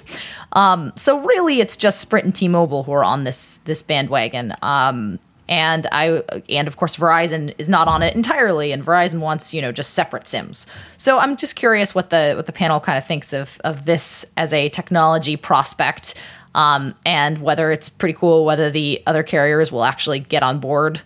Um, 0.54 0.94
so 0.96 1.20
really, 1.20 1.60
it's 1.60 1.76
just 1.76 2.00
Sprint 2.00 2.26
and 2.26 2.36
T-Mobile 2.36 2.84
who 2.84 2.92
are 2.94 3.04
on 3.04 3.26
this 3.26 3.60
this 3.60 3.82
bandwagon. 3.82 4.54
Um, 4.62 5.20
and 5.50 5.88
I 5.92 6.24
and 6.50 6.68
of 6.68 6.76
course 6.76 6.98
Verizon 6.98 7.54
is 7.58 7.70
not 7.70 7.88
on 7.88 8.04
it 8.04 8.16
entirely, 8.16 8.72
and 8.72 8.84
Verizon 8.84 9.20
wants 9.20 9.54
you 9.54 9.62
know 9.62 9.72
just 9.72 9.94
separate 9.94 10.28
SIMs. 10.28 10.68
So 10.98 11.20
I'm 11.20 11.38
just 11.38 11.56
curious 11.56 11.96
what 11.96 12.10
the 12.10 12.34
what 12.36 12.46
the 12.46 12.52
panel 12.52 12.80
kind 12.80 12.98
of 12.98 13.06
thinks 13.06 13.34
of 13.34 13.60
of 13.64 13.86
this 13.86 14.26
as 14.36 14.54
a 14.54 14.70
technology 14.70 15.38
prospect, 15.38 16.16
um, 16.58 16.96
and 17.06 17.38
whether 17.38 17.72
it's 17.72 17.88
pretty 17.88 18.18
cool, 18.18 18.44
whether 18.44 18.70
the 18.70 19.02
other 19.06 19.24
carriers 19.24 19.72
will 19.72 19.86
actually 19.86 20.20
get 20.20 20.42
on 20.44 20.60
board. 20.60 21.02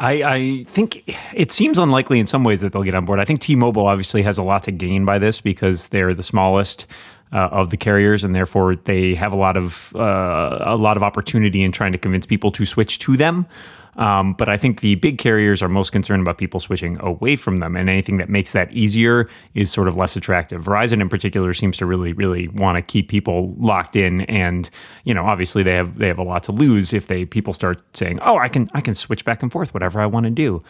I, 0.00 0.12
I 0.24 0.64
think 0.64 1.04
it 1.32 1.52
seems 1.52 1.78
unlikely 1.78 2.18
in 2.18 2.26
some 2.26 2.42
ways 2.42 2.60
that 2.60 2.72
they'll 2.72 2.82
get 2.82 2.94
on 2.94 3.04
board. 3.04 3.20
I 3.20 3.24
think 3.24 3.40
T-Mobile 3.40 3.86
obviously 3.86 4.22
has 4.22 4.36
a 4.36 4.42
lot 4.42 4.64
to 4.64 4.72
gain 4.72 5.04
by 5.04 5.20
this 5.20 5.40
because 5.40 5.88
they're 5.88 6.12
the 6.12 6.24
smallest 6.24 6.86
uh, 7.32 7.48
of 7.52 7.70
the 7.70 7.76
carriers, 7.76 8.24
and 8.24 8.34
therefore 8.34 8.74
they 8.74 9.14
have 9.14 9.32
a 9.32 9.36
lot 9.36 9.56
of 9.56 9.94
uh, 9.94 10.58
a 10.60 10.76
lot 10.76 10.96
of 10.96 11.04
opportunity 11.04 11.62
in 11.62 11.70
trying 11.70 11.92
to 11.92 11.98
convince 11.98 12.26
people 12.26 12.50
to 12.50 12.66
switch 12.66 12.98
to 12.98 13.16
them. 13.16 13.46
Um, 13.96 14.34
but 14.34 14.48
I 14.48 14.56
think 14.56 14.80
the 14.80 14.96
big 14.96 15.18
carriers 15.18 15.62
are 15.62 15.68
most 15.68 15.90
concerned 15.90 16.22
about 16.22 16.38
people 16.38 16.60
switching 16.60 16.98
away 17.00 17.36
from 17.36 17.56
them, 17.56 17.76
and 17.76 17.88
anything 17.88 18.16
that 18.18 18.28
makes 18.28 18.52
that 18.52 18.72
easier 18.72 19.28
is 19.54 19.70
sort 19.70 19.88
of 19.88 19.96
less 19.96 20.16
attractive. 20.16 20.64
Verizon, 20.64 21.00
in 21.00 21.08
particular, 21.08 21.54
seems 21.54 21.76
to 21.78 21.86
really, 21.86 22.12
really 22.12 22.48
want 22.48 22.76
to 22.76 22.82
keep 22.82 23.08
people 23.08 23.54
locked 23.58 23.96
in, 23.96 24.22
and 24.22 24.70
you 25.04 25.14
know, 25.14 25.26
obviously 25.26 25.62
they 25.62 25.74
have 25.74 25.98
they 25.98 26.08
have 26.08 26.18
a 26.18 26.24
lot 26.24 26.42
to 26.44 26.52
lose 26.52 26.92
if 26.92 27.06
they 27.06 27.24
people 27.24 27.52
start 27.52 27.82
saying, 27.96 28.18
"Oh, 28.22 28.38
I 28.38 28.48
can 28.48 28.68
I 28.74 28.80
can 28.80 28.94
switch 28.94 29.24
back 29.24 29.42
and 29.42 29.50
forth 29.50 29.72
whatever 29.74 30.00
I 30.00 30.06
want 30.06 30.24
to 30.24 30.30
do." 30.30 30.62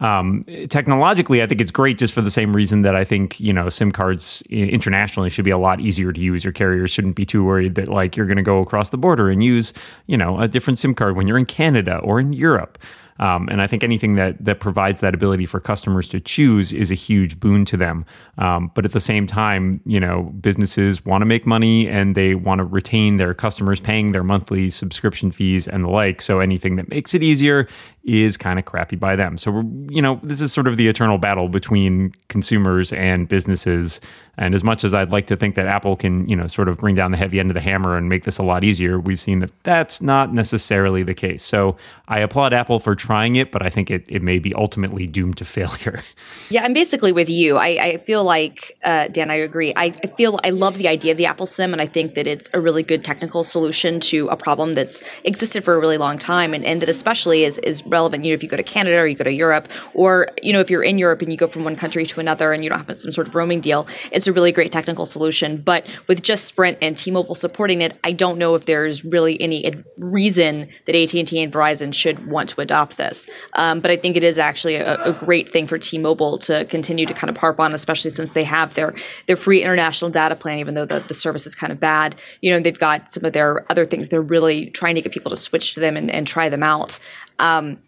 Um, 0.00 0.44
technologically, 0.68 1.42
I 1.42 1.46
think 1.46 1.60
it's 1.60 1.70
great 1.70 1.98
just 1.98 2.12
for 2.12 2.20
the 2.20 2.30
same 2.30 2.54
reason 2.54 2.82
that 2.82 2.94
I 2.94 3.04
think 3.04 3.40
you 3.40 3.52
know 3.52 3.68
SIM 3.68 3.90
cards 3.92 4.42
internationally 4.48 5.30
should 5.30 5.44
be 5.44 5.50
a 5.50 5.58
lot 5.58 5.80
easier 5.80 6.12
to 6.12 6.20
use. 6.20 6.44
Your 6.44 6.52
carriers 6.52 6.90
shouldn't 6.90 7.16
be 7.16 7.26
too 7.26 7.44
worried 7.44 7.74
that 7.74 7.88
like 7.88 8.16
you're 8.16 8.26
going 8.26 8.36
to 8.36 8.42
go 8.42 8.60
across 8.60 8.90
the 8.90 8.98
border 8.98 9.28
and 9.28 9.42
use 9.42 9.72
you 10.06 10.16
know 10.16 10.38
a 10.38 10.48
different 10.48 10.78
SIM 10.78 10.94
card 10.94 11.16
when 11.16 11.26
you're 11.26 11.38
in 11.38 11.46
Canada 11.46 11.98
or 11.98 12.20
in 12.20 12.32
Europe. 12.32 12.78
Um, 13.18 13.48
and 13.48 13.60
I 13.60 13.66
think 13.66 13.82
anything 13.82 14.14
that 14.16 14.44
that 14.44 14.60
provides 14.60 15.00
that 15.00 15.14
ability 15.14 15.46
for 15.46 15.60
customers 15.60 16.08
to 16.08 16.20
choose 16.20 16.72
is 16.72 16.90
a 16.90 16.94
huge 16.94 17.40
boon 17.40 17.64
to 17.66 17.76
them. 17.76 18.04
Um, 18.38 18.70
but 18.74 18.84
at 18.84 18.92
the 18.92 19.00
same 19.00 19.26
time, 19.26 19.80
you 19.84 20.00
know, 20.00 20.34
businesses 20.40 21.04
want 21.04 21.22
to 21.22 21.26
make 21.26 21.46
money 21.46 21.88
and 21.88 22.14
they 22.14 22.34
want 22.34 22.60
to 22.60 22.64
retain 22.64 23.16
their 23.16 23.34
customers 23.34 23.80
paying 23.80 24.12
their 24.12 24.24
monthly 24.24 24.70
subscription 24.70 25.30
fees 25.30 25.66
and 25.66 25.84
the 25.84 25.88
like. 25.88 26.20
So 26.20 26.40
anything 26.40 26.76
that 26.76 26.88
makes 26.88 27.14
it 27.14 27.22
easier 27.22 27.66
is 28.04 28.36
kind 28.36 28.58
of 28.58 28.64
crappy 28.64 28.96
by 28.96 29.16
them. 29.16 29.36
So 29.38 29.62
you 29.88 30.02
know, 30.02 30.20
this 30.22 30.40
is 30.40 30.52
sort 30.52 30.66
of 30.66 30.76
the 30.76 30.88
eternal 30.88 31.18
battle 31.18 31.48
between 31.48 32.12
consumers 32.28 32.92
and 32.92 33.28
businesses. 33.28 34.00
And 34.38 34.54
as 34.54 34.62
much 34.62 34.84
as 34.84 34.94
I'd 34.94 35.10
like 35.10 35.26
to 35.26 35.36
think 35.36 35.56
that 35.56 35.66
Apple 35.66 35.96
can, 35.96 36.28
you 36.28 36.36
know, 36.36 36.46
sort 36.46 36.68
of 36.68 36.78
bring 36.78 36.94
down 36.94 37.10
the 37.10 37.16
heavy 37.16 37.40
end 37.40 37.50
of 37.50 37.54
the 37.54 37.60
hammer 37.60 37.96
and 37.96 38.08
make 38.08 38.22
this 38.22 38.38
a 38.38 38.44
lot 38.44 38.62
easier, 38.62 38.98
we've 38.98 39.18
seen 39.18 39.40
that 39.40 39.50
that's 39.64 40.00
not 40.00 40.32
necessarily 40.32 41.02
the 41.02 41.12
case. 41.12 41.42
So 41.42 41.76
I 42.06 42.20
applaud 42.20 42.52
Apple 42.52 42.78
for 42.78 42.94
trying 42.94 43.34
it, 43.34 43.50
but 43.50 43.62
I 43.62 43.68
think 43.68 43.90
it, 43.90 44.04
it 44.06 44.22
may 44.22 44.38
be 44.38 44.54
ultimately 44.54 45.08
doomed 45.08 45.38
to 45.38 45.44
failure. 45.58 46.02
Yeah, 46.50 46.62
I'm 46.62 46.72
basically 46.72 47.10
with 47.10 47.28
you. 47.28 47.56
I, 47.56 47.66
I 47.80 47.96
feel 47.96 48.22
like, 48.22 48.78
uh, 48.84 49.08
Dan, 49.08 49.30
I 49.30 49.34
agree. 49.34 49.72
I, 49.76 49.86
I 50.04 50.06
feel 50.06 50.38
I 50.44 50.50
love 50.50 50.78
the 50.78 50.88
idea 50.88 51.12
of 51.12 51.18
the 51.18 51.26
Apple 51.26 51.46
Sim, 51.46 51.72
and 51.72 51.82
I 51.82 51.86
think 51.86 52.14
that 52.14 52.28
it's 52.28 52.48
a 52.54 52.60
really 52.60 52.84
good 52.84 53.04
technical 53.04 53.42
solution 53.42 53.98
to 54.00 54.28
a 54.28 54.36
problem 54.36 54.74
that's 54.74 55.20
existed 55.24 55.64
for 55.64 55.74
a 55.74 55.80
really 55.80 55.98
long 55.98 56.16
time, 56.16 56.54
and, 56.54 56.64
and 56.64 56.80
that 56.80 56.88
especially 56.88 57.42
is, 57.42 57.58
is 57.58 57.84
relevant. 57.86 58.24
You 58.24 58.30
know, 58.30 58.34
if 58.34 58.44
you 58.44 58.48
go 58.48 58.56
to 58.56 58.62
Canada 58.62 58.98
or 58.98 59.06
you 59.06 59.16
go 59.16 59.24
to 59.24 59.32
Europe, 59.32 59.68
or, 59.94 60.28
you 60.42 60.52
know, 60.52 60.60
if 60.60 60.70
you're 60.70 60.84
in 60.84 60.96
Europe 60.96 61.22
and 61.22 61.32
you 61.32 61.36
go 61.36 61.48
from 61.48 61.64
one 61.64 61.74
country 61.74 62.06
to 62.06 62.20
another 62.20 62.52
and 62.52 62.62
you 62.62 62.70
don't 62.70 62.86
have 62.86 62.98
some 62.98 63.10
sort 63.10 63.26
of 63.26 63.34
roaming 63.34 63.60
deal, 63.60 63.88
it's 64.12 64.27
a 64.28 64.32
really 64.32 64.52
great 64.52 64.70
technical 64.70 65.06
solution. 65.06 65.58
But 65.58 65.86
with 66.06 66.22
just 66.22 66.44
Sprint 66.44 66.78
and 66.80 66.96
T-Mobile 66.96 67.34
supporting 67.34 67.82
it, 67.82 67.98
I 68.04 68.12
don't 68.12 68.38
know 68.38 68.54
if 68.54 68.64
there's 68.64 69.04
really 69.04 69.40
any 69.40 69.70
reason 69.98 70.68
that 70.86 70.94
AT&T 70.94 71.42
and 71.42 71.52
Verizon 71.52 71.94
should 71.94 72.30
want 72.30 72.50
to 72.50 72.60
adopt 72.60 72.96
this. 72.96 73.28
Um, 73.54 73.80
but 73.80 73.90
I 73.90 73.96
think 73.96 74.16
it 74.16 74.22
is 74.22 74.38
actually 74.38 74.76
a, 74.76 75.02
a, 75.04 75.12
great 75.12 75.48
thing 75.48 75.66
for 75.66 75.78
T-Mobile 75.78 76.38
to 76.38 76.64
continue 76.66 77.06
to 77.06 77.14
kind 77.14 77.30
of 77.30 77.36
harp 77.36 77.58
on, 77.58 77.72
especially 77.72 78.10
since 78.10 78.32
they 78.32 78.44
have 78.44 78.74
their 78.74 78.94
their 79.26 79.36
free 79.36 79.62
international 79.62 80.10
data 80.10 80.36
plan, 80.36 80.58
even 80.58 80.74
though 80.74 80.84
the, 80.84 81.00
the 81.00 81.14
service 81.14 81.46
is 81.46 81.54
kind 81.54 81.72
of 81.72 81.80
bad. 81.80 82.20
You 82.40 82.52
know, 82.52 82.60
they've 82.60 82.78
got 82.78 83.08
some 83.08 83.24
of 83.24 83.32
their 83.32 83.70
other 83.70 83.84
things. 83.84 84.08
They're 84.08 84.22
really 84.22 84.70
trying 84.70 84.94
to 84.94 85.00
get 85.00 85.12
people 85.12 85.30
to 85.30 85.36
switch 85.36 85.74
to 85.74 85.80
them 85.80 85.96
and, 85.96 86.10
and 86.10 86.26
try 86.26 86.48
them 86.48 86.62
out. 86.62 86.98
Um, 87.38 87.78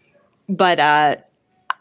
but 0.49 0.79
uh, 0.79 1.15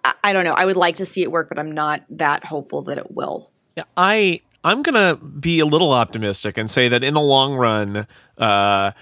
I, 0.04 0.14
I 0.24 0.32
don't 0.32 0.44
know. 0.44 0.54
I 0.54 0.64
would 0.64 0.76
like 0.76 0.96
to 0.96 1.04
see 1.04 1.22
it 1.22 1.30
work, 1.30 1.48
but 1.48 1.58
I'm 1.58 1.72
not 1.72 2.04
that 2.10 2.44
hopeful 2.44 2.82
that 2.82 2.98
it 2.98 3.10
will. 3.10 3.50
Yeah, 3.76 3.84
I 3.96 4.42
I'm 4.62 4.82
gonna 4.82 5.16
be 5.16 5.60
a 5.60 5.66
little 5.66 5.92
optimistic 5.92 6.58
and 6.58 6.70
say 6.70 6.88
that 6.88 7.02
in 7.02 7.14
the 7.14 7.20
long 7.20 7.54
run, 7.54 8.06
uh, 8.38 8.92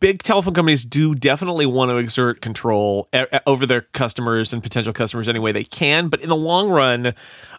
big 0.00 0.22
telephone 0.22 0.52
companies 0.52 0.84
do 0.84 1.14
definitely 1.14 1.64
want 1.64 1.90
to 1.90 1.96
exert 1.96 2.40
control 2.40 3.08
over 3.46 3.66
their 3.66 3.80
customers 3.80 4.52
and 4.52 4.62
potential 4.62 4.92
customers 4.92 5.28
any 5.28 5.38
way 5.38 5.52
they 5.52 5.64
can. 5.64 6.08
But 6.08 6.20
in 6.20 6.28
the 6.28 6.36
long 6.36 6.68
run, 6.68 7.14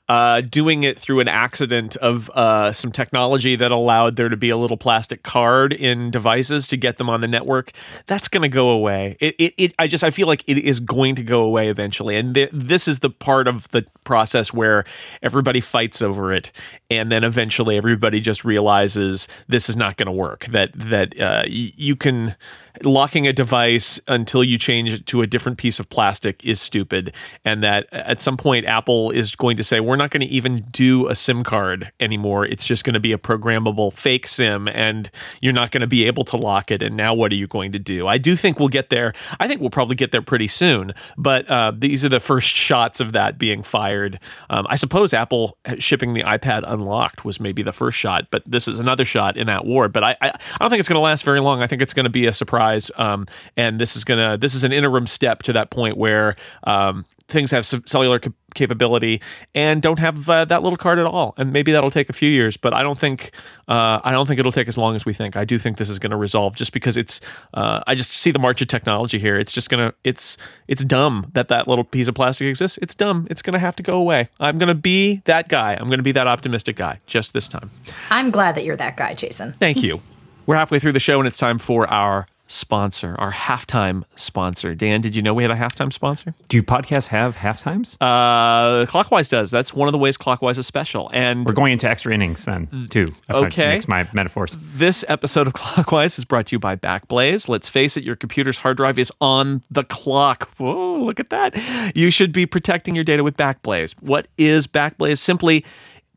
uh, 0.10 0.42
doing 0.42 0.84
it 0.84 1.00
through 1.00 1.22
an 1.22 1.30
accident 1.30 1.96
of 1.98 2.30
uh, 2.32 2.74
some 2.74 2.92
technology 2.92 3.56
that 3.56 3.72
allowed 3.72 4.18
there 4.18 4.28
to 4.28 4.36
be 4.36 4.50
a 4.50 4.58
little 4.58 4.76
plastic 4.76 5.24
card 5.24 5.72
in 5.72 6.12
devices 6.12 6.68
to 6.68 6.78
get 6.78 6.98
them 6.98 7.10
on 7.10 7.22
the 7.22 7.28
network. 7.28 7.72
That's 8.06 8.28
going 8.28 8.42
to 8.42 8.50
go 8.50 8.70
away. 8.70 9.16
It, 9.22 9.36
it, 9.40 9.54
it, 9.58 9.74
I 9.80 9.88
just 9.88 10.04
I 10.04 10.10
feel 10.10 10.28
like 10.28 10.44
it 10.46 10.58
is 10.58 10.82
going 10.82 11.16
to 11.16 11.24
go 11.24 11.42
away 11.42 11.70
eventually, 11.70 12.18
and 12.18 12.36
th- 12.36 12.50
this 12.52 12.88
is 12.88 13.00
the 13.00 13.10
part 13.10 13.48
of 13.48 13.70
the 13.70 13.86
process 14.04 14.54
where 14.54 14.84
everybody 15.22 15.62
fights 15.62 16.02
over 16.02 16.34
it, 16.34 16.52
and 16.90 17.10
then 17.10 17.24
eventually 17.24 17.78
everybody 17.78 18.20
just 18.20 18.44
realizes 18.44 19.30
this 19.48 19.70
is 19.70 19.78
not 19.78 19.96
going 19.96 20.08
to 20.08 20.12
work. 20.12 20.46
That 20.46 20.72
that 20.76 21.18
uh, 21.20 21.44
y- 21.46 21.72
you 21.76 21.96
can 21.96 22.36
locking 22.84 23.28
a 23.28 23.34
device 23.34 24.00
until 24.08 24.44
you 24.44 24.58
change 24.58 24.94
it 24.94 25.06
to 25.08 25.22
a 25.22 25.28
different 25.28 25.58
piece 25.58 25.80
of 25.80 25.90
plastic 25.90 26.44
is 26.44 26.60
stupid 26.60 27.14
and 27.46 27.64
that 27.64 27.88
at 27.92 28.20
some 28.20 28.38
point 28.38 28.66
apple 28.66 29.12
is 29.12 29.36
going 29.36 29.58
to 29.58 29.64
say 29.64 29.80
we're 29.80 29.96
not 29.96 30.10
going 30.10 30.22
to 30.22 30.28
even 30.28 30.62
do 30.72 31.08
a 31.08 31.16
sim 31.16 31.44
card 31.44 31.92
anymore. 32.00 32.46
It's 32.46 32.66
just 32.66 32.84
going 32.84 32.94
to 32.94 33.00
be 33.00 33.12
a 33.12 33.18
programmable 33.18 33.94
fake 33.94 34.28
sim 34.28 34.68
and 34.68 35.10
you're 35.42 35.54
not 35.54 35.72
going 35.72 35.82
to 35.82 35.88
be 35.88 36.06
able 36.06 36.24
to 36.26 36.38
lock 36.38 36.72
it 36.72 36.82
and 36.82 36.98
now 36.98 37.14
what 37.14 37.32
are 37.32 37.36
you 37.36 37.48
going 37.48 37.72
to 37.74 37.80
do? 37.80 38.08
I 38.08 38.18
do 38.18 38.36
think 38.36 38.60
we'll 38.60 38.70
get 38.70 38.90
there. 38.90 39.14
I 39.40 39.48
think 39.48 39.62
we'll 39.62 39.70
probably 39.70 39.96
get 39.96 40.12
there 40.12 40.22
pretty 40.22 40.48
soon 40.48 40.94
but 41.18 41.48
uh, 41.50 41.72
these 41.76 42.04
are 42.04 42.10
the 42.10 42.20
first 42.20 42.56
shots 42.56 43.00
of 43.00 43.12
that 43.12 43.38
being 43.38 43.64
fired. 43.64 44.20
Um, 44.50 44.66
i 44.70 44.76
suppose 44.76 45.14
apple 45.14 45.58
shipping 45.78 46.14
the 46.14 46.24
ipad 46.24 46.64
unlocked 46.66 47.26
was 47.26 47.40
maybe 47.40 47.62
the 47.64 47.72
first 47.72 47.98
shot 47.98 48.28
but 48.32 48.44
this 48.46 48.68
is 48.68 48.80
another 48.80 49.06
shot 49.06 49.38
in 49.38 49.48
that 49.48 49.66
war 49.66 49.88
but 49.88 50.04
i, 50.04 50.16
I, 50.22 50.30
I 50.30 50.58
don't 50.60 50.70
think 50.70 50.80
it's 50.80 50.90
going 50.90 50.98
to 50.98 51.02
last 51.02 51.24
very 51.24 51.40
long. 51.40 51.62
I 51.62 51.68
think 51.68 51.82
it's 51.82 51.94
going 51.94 52.06
to 52.06 52.10
be 52.10 52.26
a 52.26 52.34
surprise 52.34 52.64
um, 52.96 53.28
and 53.58 53.80
this 53.80 53.96
is 53.96 54.04
gonna 54.04 54.38
this 54.38 54.56
is 54.56 54.64
an 54.64 54.72
interim 54.72 55.08
step 55.08 55.44
to 55.44 55.54
that 55.54 55.70
point 55.70 55.98
where 55.98 56.36
um, 56.64 57.06
things 57.28 57.52
have 57.52 57.66
cellular 57.66 58.20
cap- 58.20 58.34
capability 58.54 59.22
and 59.56 59.82
don't 59.82 60.00
have 60.00 60.30
uh, 60.30 60.46
that 60.46 60.62
little 60.62 60.78
card 60.78 61.00
at 61.00 61.06
all. 61.06 61.34
And 61.38 61.52
maybe 61.52 61.72
that'll 61.72 61.92
take 61.92 62.10
a 62.10 62.14
few 62.14 62.30
years, 62.30 62.58
but 62.58 62.74
I 62.74 62.84
don't 62.84 62.98
think 62.98 63.32
uh, 63.68 64.00
I 64.04 64.12
don't 64.12 64.28
think 64.28 64.40
it'll 64.40 64.52
take 64.52 64.68
as 64.68 64.78
long 64.78 64.96
as 64.96 65.06
we 65.06 65.14
think. 65.14 65.36
I 65.36 65.46
do 65.46 65.58
think 65.58 65.78
this 65.78 65.90
is 65.90 66.00
going 66.00 66.12
to 66.12 66.18
resolve 66.18 66.56
just 66.56 66.72
because 66.74 66.98
it's. 66.98 67.22
Uh, 67.54 67.82
I 67.88 67.96
just 67.96 68.12
see 68.12 68.32
the 68.32 68.40
march 68.40 68.62
of 68.62 68.68
technology 68.68 69.20
here. 69.20 69.38
It's 69.38 69.52
just 69.52 69.70
gonna. 69.70 69.94
It's 70.04 70.38
it's 70.68 70.84
dumb 70.84 71.30
that 71.34 71.48
that 71.50 71.68
little 71.68 71.84
piece 71.84 72.08
of 72.08 72.16
plastic 72.16 72.48
exists. 72.48 72.78
It's 72.82 72.96
dumb. 72.96 73.28
It's 73.30 73.42
going 73.42 73.54
to 73.54 73.60
have 73.60 73.76
to 73.78 73.84
go 73.84 73.98
away. 73.98 74.30
I'm 74.40 74.58
going 74.58 74.68
to 74.68 74.76
be 74.76 75.22
that 75.26 75.50
guy. 75.50 75.74
I'm 75.74 75.88
going 75.88 76.00
to 76.00 76.04
be 76.04 76.14
that 76.14 76.28
optimistic 76.28 76.76
guy 76.76 77.00
just 77.08 77.34
this 77.34 77.48
time. 77.48 77.72
I'm 78.10 78.32
glad 78.32 78.56
that 78.56 78.64
you're 78.64 78.78
that 78.78 78.98
guy, 78.98 79.14
Jason. 79.14 79.54
Thank 79.54 79.82
you. 79.82 80.02
We're 80.46 80.56
halfway 80.56 80.80
through 80.80 80.92
the 80.92 81.00
show 81.00 81.20
and 81.20 81.28
it's 81.28 81.38
time 81.38 81.58
for 81.58 81.88
our 81.88 82.28
sponsor, 82.54 83.16
our 83.18 83.32
halftime 83.32 84.04
sponsor. 84.16 84.76
Dan, 84.76 85.02
did 85.02 85.16
you 85.16 85.22
know 85.22 85.34
we 85.34 85.44
had 85.44 85.52
a 85.52 85.56
halftime 85.56 85.92
sponsor? 85.92 86.36
Do 86.48 86.62
podcasts 86.62 87.08
have 87.08 87.36
half 87.36 87.60
times? 87.60 87.98
Uh, 88.00 88.86
Clockwise 88.88 89.28
does. 89.28 89.50
That's 89.50 89.74
one 89.74 89.88
of 89.88 89.92
the 89.92 89.98
ways 89.98 90.18
Clockwise 90.18 90.58
is 90.58 90.68
special. 90.68 91.10
And 91.14 91.46
we're 91.46 91.54
going 91.56 91.74
into 91.74 91.90
extra 91.90 92.14
innings 92.14 92.46
then, 92.46 92.88
too. 92.90 93.08
okay. 93.30 93.74
mix 93.74 93.88
my 93.88 94.08
metaphors. 94.14 94.58
This 94.76 95.04
episode 95.08 95.48
of 95.48 95.54
Clockwise 95.54 96.18
is 96.20 96.26
brought 96.26 96.48
to 96.48 96.56
you 96.56 96.60
by 96.60 96.76
Backblaze. 96.76 97.50
Let's 97.50 97.70
face 97.70 97.98
it, 97.98 98.04
your 98.04 98.16
computer's 98.16 98.58
hard 98.58 98.78
drive 98.78 99.00
is 99.00 99.12
on 99.20 99.64
the 99.72 99.84
clock. 99.84 100.50
Whoa, 100.58 100.94
look 100.94 101.20
at 101.20 101.32
that. 101.32 101.96
You 101.96 102.12
should 102.12 102.32
be 102.32 102.46
protecting 102.46 102.94
your 102.94 103.04
data 103.04 103.24
with 103.24 103.36
Backblaze. 103.36 103.96
What 104.02 104.28
is 104.38 104.68
Backblaze? 104.68 105.18
Simply 105.18 105.66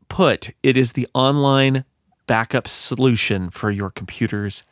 put, 0.07 0.51
it 0.61 0.77
is 0.77 0.93
the 0.93 1.07
online 1.13 1.83
backup 2.27 2.67
solution 2.67 3.49
for 3.49 3.71
your 3.71 3.89
computer's 3.89 4.63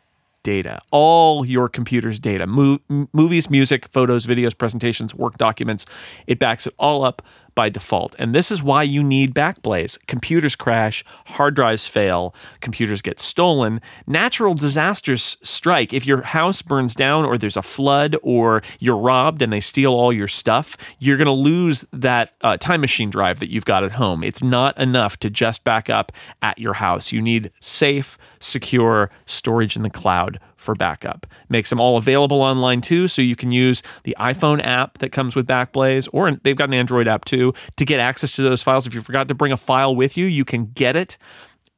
data, 0.45 0.79
all 0.91 1.43
your 1.43 1.67
computer's 1.67 2.19
data, 2.19 2.45
Mo- 2.45 2.77
movies, 3.11 3.49
music, 3.49 3.87
photos, 3.89 4.27
videos, 4.27 4.55
presentations, 4.57 5.13
work 5.15 5.37
documents. 5.37 5.87
It 6.27 6.37
backs 6.39 6.67
it 6.67 6.73
all 6.77 7.03
up 7.03 7.23
by 7.55 7.69
default. 7.69 8.15
And 8.19 8.35
this 8.35 8.51
is 8.51 8.61
why 8.61 8.83
you 8.83 9.01
need 9.01 9.33
Backblaze. 9.33 9.97
Computers 10.07 10.55
crash, 10.55 11.03
hard 11.27 11.55
drives 11.55 11.87
fail, 11.87 12.35
computers 12.59 13.01
get 13.01 13.19
stolen, 13.19 13.81
natural 14.05 14.53
disasters 14.53 15.37
strike. 15.41 15.93
If 15.93 16.05
your 16.05 16.21
house 16.21 16.61
burns 16.61 16.93
down 16.93 17.25
or 17.25 17.37
there's 17.37 17.57
a 17.57 17.61
flood 17.61 18.15
or 18.21 18.61
you're 18.79 18.97
robbed 18.97 19.41
and 19.41 19.51
they 19.51 19.61
steal 19.61 19.93
all 19.93 20.11
your 20.11 20.27
stuff, 20.27 20.75
you're 20.99 21.17
going 21.17 21.25
to 21.25 21.31
lose 21.31 21.85
that 21.93 22.33
uh, 22.41 22.57
time 22.57 22.81
machine 22.81 23.09
drive 23.09 23.39
that 23.39 23.49
you've 23.49 23.65
got 23.65 23.83
at 23.83 23.93
home. 23.93 24.23
It's 24.23 24.43
not 24.43 24.77
enough 24.77 25.17
to 25.19 25.29
just 25.29 25.63
back 25.63 25.89
up 25.89 26.11
at 26.41 26.59
your 26.59 26.73
house. 26.73 27.11
You 27.11 27.21
need 27.21 27.51
safe, 27.61 28.17
secure 28.39 29.09
storage 29.25 29.75
in 29.75 29.81
the 29.81 29.89
cloud 29.89 30.39
for 30.55 30.75
backup. 30.75 31.25
Makes 31.49 31.69
them 31.69 31.79
all 31.79 31.97
available 31.97 32.41
online 32.41 32.81
too, 32.81 33.07
so 33.07 33.21
you 33.21 33.35
can 33.35 33.51
use 33.51 33.83
the 34.03 34.15
iPhone 34.19 34.63
app 34.65 34.99
that 34.99 35.11
comes 35.11 35.35
with 35.35 35.47
Backblaze, 35.47 36.07
or 36.13 36.31
they've 36.31 36.55
got 36.55 36.69
an 36.69 36.73
Android 36.73 37.07
app 37.07 37.25
too 37.25 37.53
to 37.77 37.85
get 37.85 37.99
access 37.99 38.35
to 38.35 38.41
those 38.41 38.63
files. 38.63 38.87
If 38.87 38.93
you 38.93 39.01
forgot 39.01 39.27
to 39.27 39.35
bring 39.35 39.51
a 39.51 39.57
file 39.57 39.95
with 39.95 40.17
you, 40.17 40.25
you 40.25 40.45
can 40.45 40.65
get 40.67 40.95
it 40.95 41.17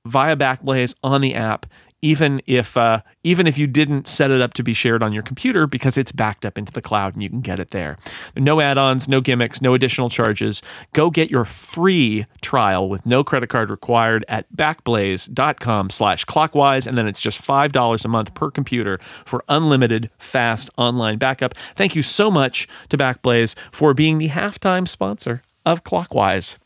via 0.06 0.36
Backblaze 0.36 0.96
on 1.04 1.22
the 1.22 1.36
app 1.36 1.66
even 2.02 2.42
if 2.46 2.78
uh, 2.78 3.02
even 3.24 3.48
if 3.48 3.58
you 3.58 3.68
didn't 3.68 4.08
set 4.08 4.32
it 4.32 4.42
up 4.42 4.54
to 4.56 4.64
be 4.64 4.74
shared 4.74 5.02
on 5.02 5.14
your 5.14 5.24
computer 5.24 5.68
because 5.68 5.98
it's 5.98 6.12
backed 6.12 6.46
up 6.46 6.58
into 6.58 6.72
the 6.72 6.82
cloud 6.82 7.14
and 7.14 7.24
you 7.24 7.30
can 7.30 7.42
get 7.42 7.60
it 7.60 7.72
there. 7.72 7.98
No 8.36 8.62
add-ons, 8.62 9.08
no 9.08 9.22
gimmicks, 9.22 9.62
no 9.62 9.74
additional 9.74 10.10
charges. 10.10 10.62
Go 10.94 11.10
get 11.10 11.32
your 11.32 11.46
free 11.46 12.26
trial 12.42 12.90
with 12.90 13.06
no 13.06 13.24
credit 13.24 13.48
card 13.50 13.70
required 13.70 14.24
at 14.28 14.52
backblaze.com 14.56 15.90
slash 15.90 16.26
clockwise 16.26 16.88
and 16.88 16.98
then 16.98 17.08
it's 17.08 17.20
just 17.20 17.42
$5 17.42 18.06
a 18.06 18.08
month 18.08 18.34
per 18.34 18.52
computer 18.52 18.98
for 19.02 19.44
unlimited 19.50 20.10
fast 20.18 20.70
online 20.78 21.18
backup. 21.18 21.56
Thank 21.76 21.96
you 21.96 22.02
so 22.02 22.30
much 22.30 22.68
to 22.90 22.98
Backblaze 22.98 23.58
for 23.72 23.94
being 23.94 24.18
the 24.18 24.30
halftime 24.30 24.88
sponsor 24.88 25.42
of 25.66 25.84
Clockwise. 25.84 26.58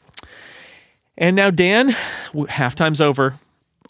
And 1.17 1.35
now, 1.35 1.51
Dan, 1.51 1.89
halftime's 2.33 3.01
over. 3.01 3.39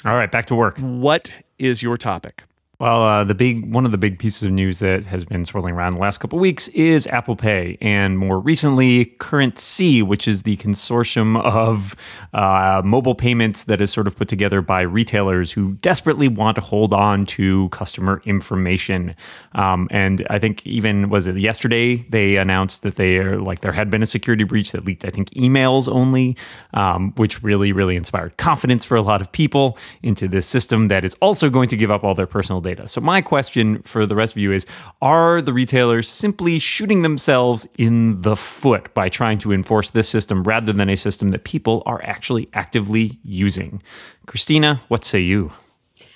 All 0.04 0.16
right, 0.16 0.32
back 0.32 0.48
to 0.48 0.56
work. 0.56 0.78
What 0.80 1.44
is 1.60 1.84
your 1.84 1.96
topic? 1.96 2.44
Well, 2.82 3.04
uh, 3.04 3.24
the 3.24 3.36
big 3.36 3.72
one 3.72 3.86
of 3.86 3.92
the 3.92 4.00
big 4.00 4.18
pieces 4.18 4.42
of 4.42 4.52
news 4.52 4.80
that 4.80 5.06
has 5.06 5.24
been 5.24 5.46
swirling 5.46 5.76
around 5.76 5.94
the 5.94 6.00
last 6.00 6.18
couple 6.18 6.40
of 6.40 6.42
weeks 6.42 6.68
is 6.70 7.06
Apple 7.06 7.36
Pay, 7.36 7.78
and 7.80 8.18
more 8.18 8.40
recently, 8.40 9.06
CurrentC, 9.20 10.02
which 10.02 10.28
is 10.28 10.42
the 10.42 10.58
consortium 10.58 11.40
of 11.44 11.94
uh, 12.34 12.82
mobile 12.84 13.14
payments 13.14 13.66
that 13.66 13.82
is 13.82 13.92
sort 13.92 14.08
of 14.08 14.16
put 14.16 14.28
together 14.28 14.64
by 14.64 14.82
retailers 14.82 15.52
who 15.52 15.74
desperately 15.74 16.28
want 16.28 16.56
to 16.56 16.62
hold 16.62 16.92
on 16.92 17.28
to 17.28 17.70
customer 17.70 18.20
information. 18.26 19.16
Um, 19.52 19.88
and 19.92 20.26
I 20.32 20.40
think 20.40 20.66
even 20.66 21.12
was 21.12 21.28
it 21.28 21.38
yesterday 21.38 21.98
they 22.10 22.38
announced 22.38 22.82
that 22.82 22.96
they 22.96 23.18
are 23.18 23.40
like 23.40 23.62
there 23.62 23.74
had 23.74 23.92
been 23.92 24.02
a 24.02 24.08
security 24.08 24.44
breach 24.44 24.72
that 24.72 24.86
leaked, 24.86 25.06
I 25.06 25.12
think, 25.12 25.30
emails 25.36 25.88
only, 25.88 26.36
um, 26.74 27.14
which 27.16 27.44
really 27.44 27.74
really 27.74 27.96
inspired 27.96 28.38
confidence 28.38 28.86
for 28.86 28.98
a 28.98 29.04
lot 29.04 29.22
of 29.22 29.32
people 29.32 29.78
into 30.02 30.28
this 30.28 30.48
system 30.48 30.88
that 30.88 31.06
is 31.06 31.14
also 31.22 31.48
going 31.48 31.70
to 31.70 31.78
give 31.78 31.92
up 31.92 32.04
all 32.04 32.16
their 32.16 32.26
personal 32.26 32.60
data 32.60 32.71
data. 32.76 32.88
So, 32.88 33.02
my 33.02 33.22
question 33.22 33.82
for 33.84 34.06
the 34.06 34.16
rest 34.16 34.34
of 34.34 34.42
you 34.42 34.52
is 34.52 34.66
Are 35.02 35.42
the 35.42 35.54
retailers 35.54 36.08
simply 36.08 36.60
shooting 36.60 37.02
themselves 37.02 37.68
in 37.78 38.22
the 38.22 38.36
foot 38.36 38.94
by 38.94 39.10
trying 39.10 39.40
to 39.40 39.52
enforce 39.52 39.92
this 39.92 40.10
system 40.10 40.44
rather 40.44 40.74
than 40.74 40.90
a 40.90 40.96
system 40.96 41.30
that 41.30 41.44
people 41.44 41.84
are 41.86 42.02
actually 42.04 42.50
actively 42.54 43.20
using? 43.24 43.82
Christina, 44.26 44.80
what 44.88 45.04
say 45.04 45.20
you? 45.20 45.52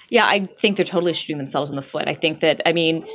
Yeah, 0.10 0.26
I 0.26 0.46
think 0.46 0.78
they're 0.78 0.86
totally 0.86 1.14
shooting 1.14 1.38
themselves 1.38 1.70
in 1.70 1.76
the 1.76 1.82
foot. 1.82 2.08
I 2.08 2.14
think 2.14 2.42
that, 2.42 2.62
I 2.66 2.74
mean, 2.74 3.06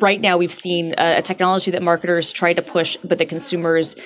right 0.00 0.20
now 0.20 0.36
we've 0.38 0.52
seen 0.52 0.94
a, 0.96 1.22
technology 1.22 1.70
that 1.72 1.82
marketers 1.82 2.32
try 2.32 2.54
to 2.54 2.62
push, 2.62 2.96
but 3.04 3.18
the 3.18 3.26
consumers 3.26 3.96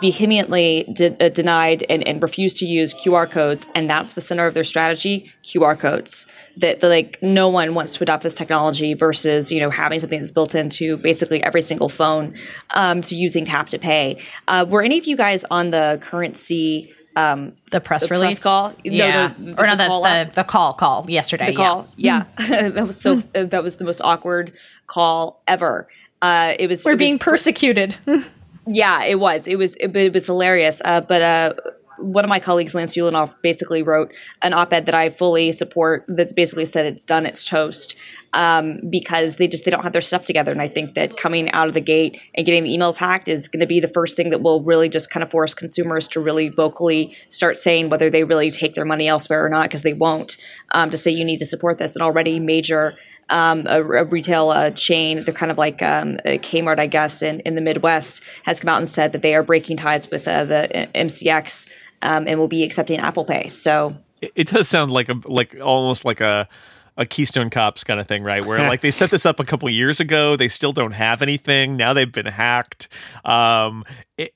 vehemently 0.00 0.84
de- 0.92 1.16
uh, 1.24 1.28
denied 1.30 1.84
and, 1.88 2.06
and 2.06 2.20
refused 2.20 2.58
to 2.58 2.66
use 2.66 2.92
QR 2.92 3.30
codes. 3.30 3.66
And 3.74 3.88
that's 3.88 4.12
the 4.12 4.20
center 4.20 4.46
of 4.46 4.54
their 4.54 4.64
strategy 4.64 5.32
QR 5.42 5.78
codes. 5.78 6.26
That, 6.58 6.80
that, 6.80 6.88
like, 6.88 7.18
no 7.22 7.48
one 7.48 7.74
wants 7.74 7.96
to 7.96 8.04
adopt 8.04 8.22
this 8.22 8.34
technology 8.34 8.94
versus, 8.94 9.50
you 9.50 9.60
know, 9.60 9.70
having 9.70 10.00
something 10.00 10.18
that's 10.18 10.30
built 10.30 10.54
into 10.54 10.98
basically 10.98 11.42
every 11.42 11.62
single 11.62 11.88
phone 11.88 12.34
um, 12.74 13.00
to 13.02 13.16
using 13.16 13.44
tap 13.44 13.68
to 13.70 13.78
pay. 13.78 14.22
Uh, 14.48 14.66
were 14.68 14.82
any 14.82 14.98
of 14.98 15.06
you 15.06 15.16
guys 15.16 15.44
on 15.50 15.70
the 15.70 15.98
CurrentC? 16.02 16.92
Um, 17.16 17.56
the 17.70 17.80
press 17.80 18.06
the 18.06 18.14
release 18.14 18.40
press 18.40 18.42
call, 18.42 18.74
yeah, 18.84 19.32
no, 19.38 19.52
no, 19.52 19.54
or 19.56 19.66
not 19.66 19.78
the, 19.78 19.88
the, 19.88 20.24
the, 20.26 20.32
the, 20.42 20.44
call 20.44 20.74
call 20.74 21.06
yesterday. 21.08 21.46
The 21.46 21.54
call, 21.54 21.88
yeah, 21.96 22.26
yeah. 22.38 22.68
that 22.72 22.86
was 22.86 23.00
so. 23.00 23.16
that 23.32 23.62
was 23.62 23.76
the 23.76 23.84
most 23.84 24.02
awkward 24.02 24.52
call 24.86 25.42
ever. 25.48 25.88
Uh, 26.20 26.52
it 26.58 26.68
was. 26.68 26.84
We're 26.84 26.92
it 26.92 26.98
being 26.98 27.14
was, 27.14 27.22
persecuted. 27.22 27.96
yeah, 28.66 29.04
it 29.04 29.18
was. 29.18 29.48
It 29.48 29.56
was. 29.56 29.76
It, 29.76 29.96
it 29.96 30.12
was 30.12 30.26
hilarious. 30.26 30.82
Uh, 30.84 31.00
but 31.00 31.22
uh, 31.22 31.54
one 31.98 32.24
of 32.24 32.28
my 32.28 32.40
colleagues, 32.40 32.74
Lance 32.74 32.96
Ulanoff, 32.96 33.36
basically 33.42 33.82
wrote 33.82 34.14
an 34.42 34.52
op-ed 34.52 34.86
that 34.86 34.94
I 34.94 35.10
fully 35.10 35.52
support. 35.52 36.04
That's 36.08 36.32
basically 36.32 36.64
said 36.64 36.86
it's 36.86 37.04
done, 37.04 37.26
it's 37.26 37.44
toast, 37.44 37.96
um, 38.32 38.80
because 38.90 39.36
they 39.36 39.48
just 39.48 39.64
they 39.64 39.70
don't 39.70 39.82
have 39.82 39.92
their 39.92 40.00
stuff 40.00 40.26
together. 40.26 40.52
And 40.52 40.60
I 40.60 40.68
think 40.68 40.94
that 40.94 41.16
coming 41.16 41.50
out 41.52 41.68
of 41.68 41.74
the 41.74 41.80
gate 41.80 42.20
and 42.34 42.44
getting 42.44 42.64
the 42.64 42.76
emails 42.76 42.98
hacked 42.98 43.28
is 43.28 43.48
going 43.48 43.60
to 43.60 43.66
be 43.66 43.80
the 43.80 43.88
first 43.88 44.16
thing 44.16 44.30
that 44.30 44.42
will 44.42 44.62
really 44.62 44.88
just 44.88 45.10
kind 45.10 45.22
of 45.22 45.30
force 45.30 45.54
consumers 45.54 46.08
to 46.08 46.20
really 46.20 46.48
vocally 46.48 47.16
start 47.28 47.56
saying 47.56 47.88
whether 47.88 48.10
they 48.10 48.24
really 48.24 48.50
take 48.50 48.74
their 48.74 48.84
money 48.84 49.08
elsewhere 49.08 49.44
or 49.44 49.48
not, 49.48 49.64
because 49.64 49.82
they 49.82 49.94
won't. 49.94 50.36
Um, 50.74 50.90
to 50.90 50.96
say 50.96 51.10
you 51.10 51.24
need 51.24 51.38
to 51.38 51.46
support 51.46 51.78
this, 51.78 51.96
and 51.96 52.02
already 52.02 52.40
major 52.40 52.96
um, 53.28 53.66
a, 53.66 53.82
a, 53.82 54.04
retail 54.04 54.50
uh, 54.50 54.70
chain, 54.70 55.22
they're 55.24 55.34
kind 55.34 55.50
of 55.50 55.58
like 55.58 55.82
um, 55.82 56.18
Kmart, 56.24 56.78
I 56.78 56.86
guess, 56.86 57.22
in, 57.22 57.40
in 57.40 57.54
the 57.54 57.60
Midwest, 57.60 58.22
has 58.44 58.60
come 58.60 58.68
out 58.68 58.78
and 58.78 58.88
said 58.88 59.12
that 59.12 59.22
they 59.22 59.34
are 59.34 59.42
breaking 59.42 59.78
ties 59.78 60.10
with 60.10 60.28
uh, 60.28 60.44
the 60.44 60.88
MCX 60.94 61.68
um, 62.02 62.26
and 62.28 62.38
will 62.38 62.48
be 62.48 62.62
accepting 62.62 62.98
Apple 63.00 63.24
Pay. 63.24 63.48
So 63.48 63.96
it, 64.20 64.32
it 64.36 64.48
does 64.48 64.68
sound 64.68 64.92
like 64.92 65.08
a 65.08 65.20
like 65.24 65.60
almost 65.60 66.04
like 66.04 66.20
a 66.20 66.48
a 66.96 67.04
Keystone 67.04 67.50
Cops 67.50 67.84
kind 67.84 68.00
of 68.00 68.08
thing, 68.08 68.22
right? 68.22 68.44
Where 68.44 68.60
like 68.68 68.80
they 68.80 68.90
set 68.90 69.10
this 69.10 69.26
up 69.26 69.38
a 69.38 69.44
couple 69.44 69.68
years 69.68 70.00
ago, 70.00 70.36
they 70.36 70.48
still 70.48 70.72
don't 70.72 70.92
have 70.92 71.20
anything. 71.20 71.76
Now 71.76 71.92
they've 71.92 72.10
been 72.10 72.26
hacked, 72.26 72.88
um, 73.24 73.84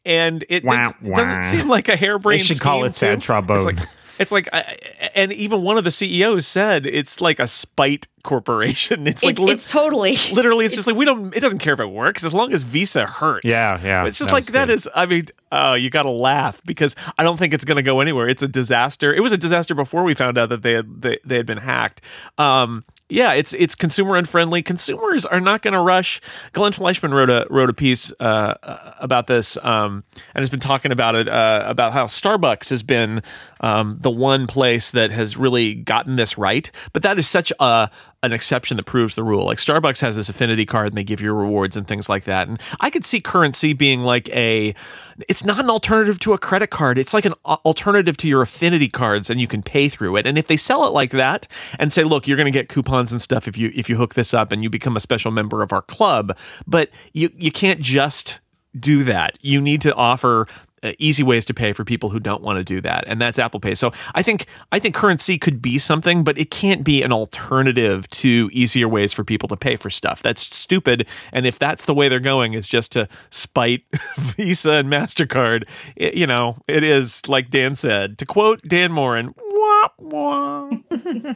and 0.05 0.45
it, 0.49 0.65
wah, 0.65 0.93
wah. 1.01 1.17
doesn't 1.17 1.45
seem 1.45 1.69
like 1.69 1.89
a 1.89 1.97
harebrained. 1.97 2.41
They 2.41 2.45
should 2.45 2.61
call 2.61 2.85
it 2.85 2.95
sad 2.95 3.23
trombone. 3.23 3.57
It's 3.57 3.67
like, 3.67 3.89
and 5.15 5.33
even 5.33 5.63
one 5.63 5.79
of 5.79 5.85
the 5.85 5.91
CEOs 5.91 6.47
said 6.47 6.87
it's 6.87 7.21
like 7.21 7.39
a 7.39 7.47
spite 7.47 8.07
corporation. 8.23 9.07
It's 9.11 9.25
like 9.25 9.41
it's, 9.41 9.51
it's 9.51 9.73
totally, 9.73 10.17
literally, 10.33 10.65
it's, 10.65 10.75
it's, 10.75 10.81
just 10.81 10.87
like 10.87 10.97
we 10.97 11.05
don't. 11.05 11.35
It 11.35 11.41
doesn't 11.41 11.59
care 11.59 11.75
if 11.75 11.81
it 11.81 11.91
works 11.91 12.25
as 12.25 12.33
long 12.33 12.53
as 12.53 12.63
Visa 12.63 13.07
hurts. 13.07 13.45
Yeah, 13.45 13.81
yeah. 13.83 14.07
It's 14.07 14.19
just 14.19 14.31
that 14.31 14.35
like 14.35 14.47
that 14.47 14.71
is. 14.71 14.89
I 14.95 15.07
mean, 15.07 15.27
oh, 15.51 15.75
you 15.75 15.91
got 15.91 16.05
to 16.05 16.11
laugh 16.11 16.63
because 16.65 16.95
I 17.19 17.25
don't 17.25 17.39
think 17.39 17.55
it's 17.55 17.65
going 17.65 17.77
to 17.77 17.83
go 17.83 18.01
anywhere. 18.01 18.29
It's 18.29 18.43
a 18.43 18.49
disaster. 18.49 19.13
It 19.13 19.21
was 19.21 19.33
a 19.33 19.39
disaster 19.39 19.75
before 19.75 20.05
we 20.05 20.15
found 20.15 20.39
out 20.39 20.51
that 20.51 20.63
they 20.63 20.75
had 20.75 21.03
they, 21.03 21.19
they 21.25 21.37
had 21.37 21.47
been 21.47 21.59
hacked. 21.59 22.03
Um, 22.39 22.85
yeah, 23.11 23.33
it's 23.33 23.53
it's 23.53 23.75
consumer 23.75 24.17
unfriendly. 24.17 24.63
Consumers 24.63 25.27
are 25.27 25.41
not 25.41 25.63
going 25.63 25.75
to 25.75 25.81
rush. 25.81 26.21
Glenn 26.53 26.73
Fleishman 26.73 27.13
wrote 27.13 27.31
a 27.31 27.47
wrote 27.51 27.71
a 27.71 27.75
piece 27.75 28.13
uh, 28.21 28.55
about 29.01 29.27
this 29.27 29.57
um, 29.63 30.05
and 30.35 30.43
has 30.43 30.51
been 30.51 30.61
talking 30.61 30.93
about 30.93 31.15
it 31.15 31.29
uh, 31.29 31.65
about 31.67 31.93
how 31.93 32.07
Starbucks 32.07 32.71
has 32.71 32.83
been 32.83 33.23
um, 33.61 33.99
the 34.01 34.11
one 34.11 34.47
place 34.47 34.91
that 34.93 35.11
has 35.11 35.37
really 35.37 35.75
gotten 35.75 36.17
this 36.17 36.39
right. 36.39 36.71
But 36.93 37.03
that 37.03 37.19
is 37.19 37.29
such 37.29 37.53
a 37.59 37.91
an 38.23 38.33
exception 38.33 38.77
that 38.77 38.85
proves 38.85 39.15
the 39.15 39.23
rule. 39.23 39.47
Like 39.47 39.59
Starbucks 39.59 40.01
has 40.03 40.17
this 40.17 40.29
affinity 40.29 40.67
card 40.67 40.89
and 40.89 40.97
they 40.97 41.05
give 41.05 41.21
you 41.21 41.33
rewards 41.33 41.77
and 41.77 41.87
things 41.87 42.09
like 42.09 42.25
that. 42.25 42.49
And 42.49 42.61
I 42.81 42.91
could 42.91 43.05
see 43.05 43.21
CurrentC 43.21 43.77
being 43.79 44.03
like 44.03 44.29
a 44.31 44.75
it's 45.29 45.45
not 45.45 45.59
an 45.59 45.71
alternative 45.71 46.19
to 46.21 46.35
a 46.35 46.39
credit 46.39 46.69
card. 46.69 46.99
It's 46.99 47.15
like 47.15 47.25
an 47.25 47.35
alternative 47.47 48.17
to 48.19 48.29
your 48.29 48.43
affinity 48.43 48.89
cards 48.89 49.31
and 49.31 49.41
you 49.41 49.47
can 49.47 49.63
pay 49.63 49.89
through 49.89 50.17
it. 50.17 50.27
And 50.27 50.37
if 50.37 50.49
they 50.49 50.57
sell 50.57 50.87
it 50.87 50.93
like 50.93 51.13
that 51.13 51.47
and 51.79 51.93
say, 51.93 52.05
"Look, 52.05 52.29
you're 52.29 52.37
going 52.37 52.53
to 52.53 52.59
get 52.59 52.69
coupons 52.69 53.11
and 53.11 53.23
stuff 53.23 53.49
if 53.49 53.57
you 53.57 53.71
if 53.75 53.89
you 53.89 53.97
hook 53.97 54.15
this 54.15 54.35
up 54.35 54.53
and 54.53 54.63
you 54.63 54.69
become 54.69 54.97
a 54.97 55.01
special 55.01 55.31
member 55.31 55.63
of 55.63 55.73
our 55.73 55.83
club." 55.83 56.37
But 56.67 56.91
you 57.15 57.31
you 57.37 57.51
can't 57.51 57.81
just 57.81 58.41
do 58.79 59.05
that. 59.05 59.39
You 59.41 59.61
need 59.61 59.81
to 59.83 59.95
offer 59.95 60.47
uh, 60.83 60.93
easy 60.99 61.23
ways 61.23 61.45
to 61.47 61.55
pay 61.55 61.73
for 61.73 61.85
people 61.85 62.09
who 62.11 62.21
don't 62.21 62.43
want 62.43 62.59
to 62.59 62.65
do 62.65 62.81
that, 62.81 63.05
and 63.07 63.21
that's 63.21 63.39
Apple 63.39 63.61
Pay. 63.61 63.75
So 63.75 63.93
I 64.15 64.23
think 64.23 64.47
I 64.73 64.79
think 64.79 64.95
CurrentC 64.97 65.41
could 65.41 65.61
be 65.61 65.79
something, 65.79 66.25
but 66.25 66.39
it 66.39 66.51
can't 66.51 66.85
be 66.85 67.03
an 67.03 67.13
alternative 67.13 68.09
to 68.11 68.49
easier 68.53 68.89
ways 68.89 69.13
for 69.13 69.25
people 69.25 69.49
to 69.49 69.57
pay 69.57 69.77
for 69.77 69.91
stuff. 69.91 70.23
That's 70.23 70.43
stupid. 70.43 71.07
And 71.33 71.47
if 71.47 71.59
that's 71.59 71.85
the 71.85 71.95
way 71.95 72.09
they're 72.09 72.21
going, 72.21 72.55
is 72.55 72.67
just 72.67 72.93
to 72.93 73.09
spite 73.31 73.83
Visa 74.17 74.73
and 74.73 74.89
Mastercard, 74.89 75.65
it, 75.97 76.15
you 76.15 76.27
know, 76.27 76.57
it 76.67 76.85
is 76.85 77.29
like 77.29 77.51
Dan 77.51 77.75
said. 77.75 78.19
To 78.19 78.27
quote 78.27 78.63
Dan 78.63 78.93
Moren, 78.93 79.35
wah, 79.37 79.89
wah. 79.99 80.71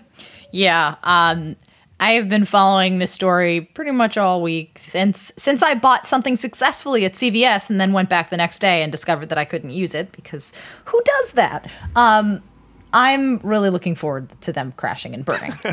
yeah. 0.53 0.97
Um, 1.03 1.57
I 2.01 2.13
have 2.13 2.29
been 2.29 2.45
following 2.45 2.99
this 2.99 3.13
story 3.13 3.63
pretty 3.63 3.93
much 3.93 4.17
all 4.17 4.43
week 4.43 4.79
since 4.79 5.33
since 5.37 5.63
I 5.63 5.75
bought 5.75 6.07
something 6.07 6.37
successfully 6.37 7.05
at 7.05 7.13
CVS 7.13 7.71
and 7.71 7.81
then 7.81 7.93
went 7.93 8.09
back 8.09 8.31
the 8.31 8.37
next 8.37 8.59
day 8.59 8.83
and 8.83 8.91
discovered 8.91 9.29
that 9.29 9.39
I 9.39 9.45
couldn't 9.45 9.71
use 9.71 9.95
it 9.95 10.13
because 10.13 10.53
who 10.87 11.01
does 11.05 11.33
that? 11.33 11.71
Um, 11.95 12.43
I'm 12.93 13.39
really 13.39 13.71
looking 13.71 13.97
forward 13.97 14.31
to 14.43 14.53
them 14.53 14.73
crashing 14.77 15.15
and 15.15 15.25
burning. 15.25 15.53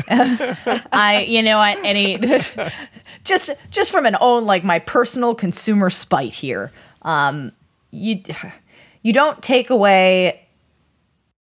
I, 0.92 1.24
you 1.28 1.40
know, 1.40 1.60
any 1.60 2.18
just 3.24 3.50
just 3.70 3.90
from 3.90 4.06
an 4.06 4.16
own 4.20 4.44
like 4.44 4.64
my 4.64 4.78
personal 4.80 5.34
consumer 5.34 5.90
spite 5.90 6.34
here. 6.34 6.72
Um, 7.02 7.52
you 7.90 8.22
you 9.02 9.12
don't 9.12 9.42
take 9.42 9.70
away 9.70 10.48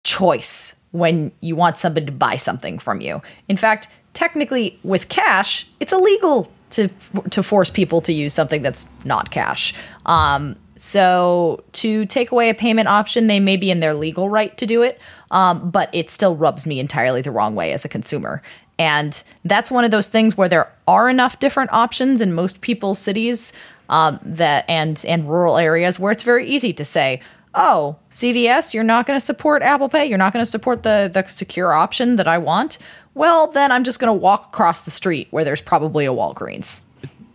choice 0.04 0.76
when 0.90 1.32
you 1.40 1.54
want 1.54 1.76
somebody 1.76 2.06
to 2.06 2.12
buy 2.12 2.36
something 2.36 2.78
from 2.78 3.00
you. 3.00 3.20
In 3.48 3.56
fact, 3.56 3.88
technically 4.18 4.76
with 4.82 5.08
cash, 5.08 5.64
it's 5.78 5.92
illegal 5.92 6.50
to 6.70 6.88
to 7.30 7.40
force 7.40 7.70
people 7.70 8.00
to 8.00 8.12
use 8.12 8.34
something 8.34 8.62
that's 8.62 8.88
not 9.04 9.30
cash. 9.30 9.72
Um, 10.06 10.56
so 10.74 11.62
to 11.74 12.04
take 12.06 12.32
away 12.32 12.50
a 12.50 12.54
payment 12.54 12.88
option, 12.88 13.28
they 13.28 13.38
may 13.38 13.56
be 13.56 13.70
in 13.70 13.78
their 13.78 13.94
legal 13.94 14.28
right 14.28 14.56
to 14.58 14.66
do 14.66 14.82
it, 14.82 15.00
um, 15.30 15.70
but 15.70 15.88
it 15.92 16.10
still 16.10 16.34
rubs 16.34 16.66
me 16.66 16.80
entirely 16.80 17.22
the 17.22 17.30
wrong 17.30 17.54
way 17.54 17.72
as 17.72 17.84
a 17.84 17.88
consumer. 17.88 18.42
And 18.76 19.22
that's 19.44 19.70
one 19.70 19.84
of 19.84 19.92
those 19.92 20.08
things 20.08 20.36
where 20.36 20.48
there 20.48 20.72
are 20.88 21.08
enough 21.08 21.38
different 21.38 21.72
options 21.72 22.20
in 22.20 22.32
most 22.32 22.60
people's 22.60 22.98
cities 22.98 23.52
um, 23.88 24.18
that 24.24 24.64
and 24.68 25.04
and 25.06 25.30
rural 25.30 25.58
areas 25.58 26.00
where 26.00 26.10
it's 26.10 26.24
very 26.24 26.48
easy 26.48 26.72
to 26.72 26.84
say, 26.84 27.20
oh, 27.54 27.96
CVS, 28.10 28.74
you're 28.74 28.82
not 28.84 29.06
going 29.06 29.16
to 29.16 29.24
support 29.24 29.62
Apple 29.62 29.88
Pay, 29.88 30.06
you're 30.06 30.18
not 30.18 30.32
going 30.32 30.44
to 30.44 30.50
support 30.50 30.82
the 30.82 31.08
the 31.12 31.24
secure 31.28 31.72
option 31.72 32.16
that 32.16 32.26
I 32.26 32.38
want 32.38 32.78
well, 33.18 33.48
then 33.48 33.72
I'm 33.72 33.84
just 33.84 34.00
going 34.00 34.08
to 34.08 34.18
walk 34.18 34.46
across 34.46 34.84
the 34.84 34.90
street 34.90 35.28
where 35.30 35.44
there's 35.44 35.60
probably 35.60 36.06
a 36.06 36.10
Walgreens. 36.10 36.82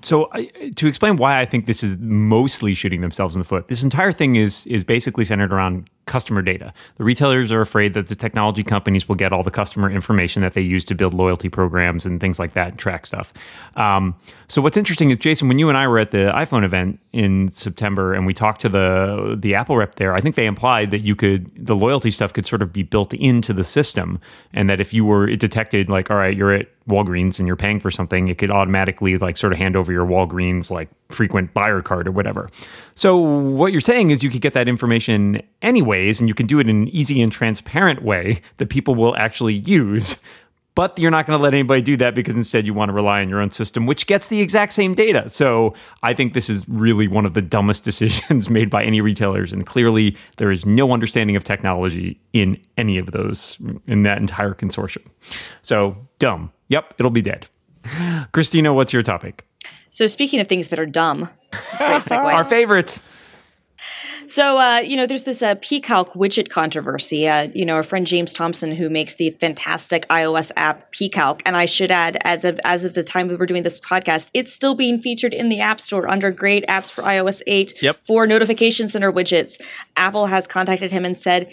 So, 0.01 0.29
I, 0.33 0.45
to 0.75 0.87
explain 0.87 1.15
why 1.15 1.39
I 1.39 1.45
think 1.45 1.65
this 1.65 1.83
is 1.83 1.97
mostly 1.97 2.73
shooting 2.73 3.01
themselves 3.01 3.35
in 3.35 3.41
the 3.41 3.47
foot, 3.47 3.67
this 3.67 3.83
entire 3.83 4.11
thing 4.11 4.35
is 4.35 4.65
is 4.67 4.83
basically 4.83 5.23
centered 5.23 5.53
around 5.53 5.89
customer 6.05 6.41
data. 6.41 6.73
The 6.97 7.03
retailers 7.03 7.51
are 7.51 7.61
afraid 7.61 7.93
that 7.93 8.07
the 8.07 8.15
technology 8.15 8.63
companies 8.63 9.07
will 9.07 9.15
get 9.15 9.31
all 9.31 9.43
the 9.43 9.51
customer 9.51 9.89
information 9.89 10.41
that 10.41 10.53
they 10.53 10.61
use 10.61 10.83
to 10.85 10.95
build 10.95 11.13
loyalty 11.13 11.49
programs 11.49 12.05
and 12.05 12.19
things 12.19 12.39
like 12.39 12.53
that 12.53 12.69
and 12.69 12.79
track 12.79 13.05
stuff. 13.05 13.31
Um, 13.75 14.15
so 14.47 14.61
what's 14.61 14.77
interesting 14.77 15.11
is 15.11 15.19
Jason, 15.19 15.47
when 15.47 15.59
you 15.59 15.69
and 15.69 15.77
I 15.77 15.87
were 15.87 15.99
at 15.99 16.11
the 16.11 16.31
iPhone 16.35 16.63
event 16.63 16.99
in 17.11 17.49
September 17.49 18.13
and 18.13 18.25
we 18.25 18.33
talked 18.33 18.61
to 18.61 18.69
the 18.69 19.37
the 19.39 19.55
Apple 19.55 19.77
rep 19.77 19.95
there, 19.95 20.13
I 20.13 20.21
think 20.21 20.35
they 20.35 20.45
implied 20.45 20.91
that 20.91 20.99
you 20.99 21.15
could 21.15 21.51
the 21.55 21.75
loyalty 21.75 22.11
stuff 22.11 22.33
could 22.33 22.45
sort 22.45 22.61
of 22.61 22.73
be 22.73 22.83
built 22.83 23.13
into 23.13 23.53
the 23.53 23.63
system, 23.63 24.19
and 24.53 24.69
that 24.69 24.79
if 24.79 24.93
you 24.93 25.05
were 25.05 25.27
it 25.27 25.39
detected 25.39 25.89
like 25.89 26.11
all 26.11 26.17
right, 26.17 26.35
you're 26.35 26.53
at 26.53 26.67
Walgreens 26.87 27.39
and 27.39 27.47
you're 27.47 27.55
paying 27.55 27.79
for 27.79 27.89
something, 27.89 28.27
it 28.27 28.37
could 28.37 28.51
automatically 28.51 29.17
like 29.17 29.37
sort 29.37 29.53
of 29.53 29.59
hand 29.59 29.75
over 29.75 29.91
your 29.91 30.05
Walgreens 30.05 30.69
like 30.69 30.89
frequent 31.09 31.53
buyer 31.53 31.81
card 31.81 32.07
or 32.07 32.11
whatever. 32.11 32.47
So 32.95 33.17
what 33.17 33.71
you're 33.71 33.81
saying 33.81 34.09
is 34.09 34.23
you 34.23 34.29
could 34.29 34.41
get 34.41 34.53
that 34.53 34.67
information 34.67 35.41
anyways, 35.93 36.19
and 36.19 36.27
you 36.27 36.33
can 36.33 36.47
do 36.47 36.59
it 36.59 36.69
in 36.69 36.83
an 36.83 36.87
easy 36.89 37.21
and 37.21 37.31
transparent 37.31 38.03
way 38.03 38.41
that 38.57 38.69
people 38.69 38.95
will 38.95 39.15
actually 39.15 39.55
use. 39.55 40.17
But 40.75 40.97
you're 40.97 41.11
not 41.11 41.27
going 41.27 41.37
to 41.37 41.43
let 41.43 41.53
anybody 41.53 41.83
do 41.83 41.97
that 41.97 42.15
because 42.15 42.33
instead 42.33 42.65
you 42.65 42.73
want 42.73 42.89
to 42.89 42.93
rely 42.93 43.21
on 43.21 43.29
your 43.29 43.39
own 43.39 43.51
system, 43.51 43.85
which 43.85 44.07
gets 44.07 44.29
the 44.29 44.41
exact 44.41 44.73
same 44.73 44.95
data. 44.95 45.29
So 45.29 45.75
I 46.01 46.15
think 46.15 46.33
this 46.33 46.49
is 46.49 46.67
really 46.67 47.07
one 47.07 47.27
of 47.27 47.35
the 47.35 47.43
dumbest 47.43 47.83
decisions 47.83 48.49
made 48.49 48.71
by 48.71 48.83
any 48.83 48.99
retailers. 48.99 49.53
And 49.53 49.67
clearly, 49.67 50.17
there 50.37 50.49
is 50.49 50.65
no 50.65 50.91
understanding 50.91 51.35
of 51.35 51.43
technology 51.43 52.19
in 52.33 52.59
any 52.75 52.97
of 52.97 53.11
those, 53.11 53.59
in 53.85 54.01
that 54.01 54.17
entire 54.17 54.55
consortium. 54.55 55.05
So 55.61 55.93
dumb. 56.17 56.51
Yep, 56.69 56.95
it'll 56.97 57.11
be 57.11 57.21
dead. 57.21 57.45
Christina, 58.31 58.73
what's 58.73 58.93
your 58.93 59.03
topic? 59.03 59.45
So 59.91 60.07
speaking 60.07 60.39
of 60.39 60.47
things 60.47 60.69
that 60.69 60.79
are 60.79 60.87
dumb, 60.87 61.29
our 61.79 62.43
favorite. 62.43 62.99
So, 64.27 64.57
uh, 64.57 64.79
you 64.79 64.97
know, 64.97 65.05
there's 65.05 65.23
this 65.23 65.41
uh, 65.41 65.55
pCalc 65.55 66.15
widget 66.15 66.49
controversy. 66.49 67.27
Uh, 67.27 67.49
you 67.53 67.65
know, 67.65 67.75
our 67.75 67.83
friend 67.83 68.07
James 68.07 68.33
Thompson, 68.33 68.75
who 68.75 68.89
makes 68.89 69.15
the 69.15 69.31
fantastic 69.31 70.07
iOS 70.07 70.51
app 70.55 70.91
pCalc, 70.93 71.41
and 71.45 71.55
I 71.55 71.65
should 71.65 71.91
add, 71.91 72.17
as 72.23 72.45
of 72.45 72.59
as 72.63 72.85
of 72.85 72.93
the 72.93 73.03
time 73.03 73.27
we 73.27 73.35
were 73.35 73.45
doing 73.45 73.63
this 73.63 73.79
podcast, 73.79 74.31
it's 74.33 74.53
still 74.53 74.75
being 74.75 75.01
featured 75.01 75.33
in 75.33 75.49
the 75.49 75.61
App 75.61 75.79
Store 75.79 76.07
under 76.09 76.31
Great 76.31 76.65
Apps 76.67 76.91
for 76.91 77.01
iOS 77.03 77.41
8 77.47 77.81
yep. 77.81 77.99
for 78.05 78.25
notification 78.25 78.87
center 78.87 79.11
widgets. 79.11 79.61
Apple 79.95 80.27
has 80.27 80.47
contacted 80.47 80.91
him 80.91 81.05
and 81.05 81.17
said 81.17 81.51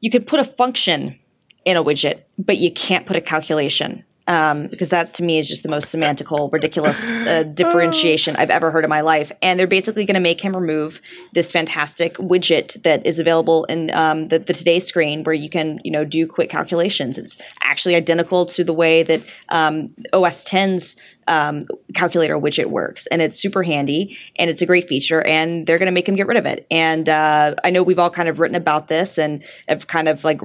you 0.00 0.10
could 0.10 0.26
put 0.26 0.40
a 0.40 0.44
function 0.44 1.18
in 1.64 1.76
a 1.76 1.84
widget, 1.84 2.22
but 2.38 2.58
you 2.58 2.70
can't 2.72 3.06
put 3.06 3.16
a 3.16 3.20
calculation 3.20 4.04
um, 4.30 4.68
because 4.68 4.90
that 4.90 5.08
to 5.08 5.24
me 5.24 5.38
is 5.38 5.48
just 5.48 5.64
the 5.64 5.68
most 5.68 5.92
semantical, 5.92 6.52
ridiculous 6.52 7.12
uh, 7.16 7.42
differentiation 7.42 8.36
I've 8.36 8.48
ever 8.48 8.70
heard 8.70 8.84
in 8.84 8.88
my 8.88 9.00
life. 9.00 9.32
And 9.42 9.58
they're 9.58 9.66
basically 9.66 10.04
going 10.04 10.14
to 10.14 10.20
make 10.20 10.40
him 10.40 10.54
remove 10.54 11.02
this 11.32 11.50
fantastic 11.50 12.14
widget 12.14 12.80
that 12.84 13.04
is 13.04 13.18
available 13.18 13.64
in 13.64 13.92
um, 13.92 14.26
the, 14.26 14.38
the, 14.38 14.60
Today 14.60 14.78
screen, 14.78 15.24
where 15.24 15.34
you 15.34 15.48
can 15.48 15.80
you 15.82 15.90
know 15.90 16.04
do 16.04 16.28
quick 16.28 16.48
calculations. 16.48 17.18
It's 17.18 17.38
actually 17.62 17.96
identical 17.96 18.46
to 18.46 18.62
the 18.62 18.74
way 18.74 19.02
that 19.02 19.22
um, 19.48 19.88
OS 20.12 20.44
10's 20.44 20.96
um, 21.26 21.66
calculator 21.94 22.38
widget 22.38 22.66
works, 22.66 23.08
and 23.08 23.20
it's 23.20 23.36
super 23.40 23.64
handy 23.64 24.16
and 24.36 24.48
it's 24.48 24.62
a 24.62 24.66
great 24.66 24.86
feature. 24.86 25.26
And 25.26 25.66
they're 25.66 25.78
going 25.78 25.86
to 25.86 25.92
make 25.92 26.08
him 26.08 26.14
get 26.14 26.28
rid 26.28 26.36
of 26.36 26.46
it. 26.46 26.66
And 26.70 27.08
uh, 27.08 27.56
I 27.64 27.70
know 27.70 27.82
we've 27.82 27.98
all 27.98 28.10
kind 28.10 28.28
of 28.28 28.38
written 28.38 28.54
about 28.56 28.86
this 28.86 29.18
and 29.18 29.42
have 29.66 29.88
kind 29.88 30.06
of 30.06 30.22
like 30.22 30.40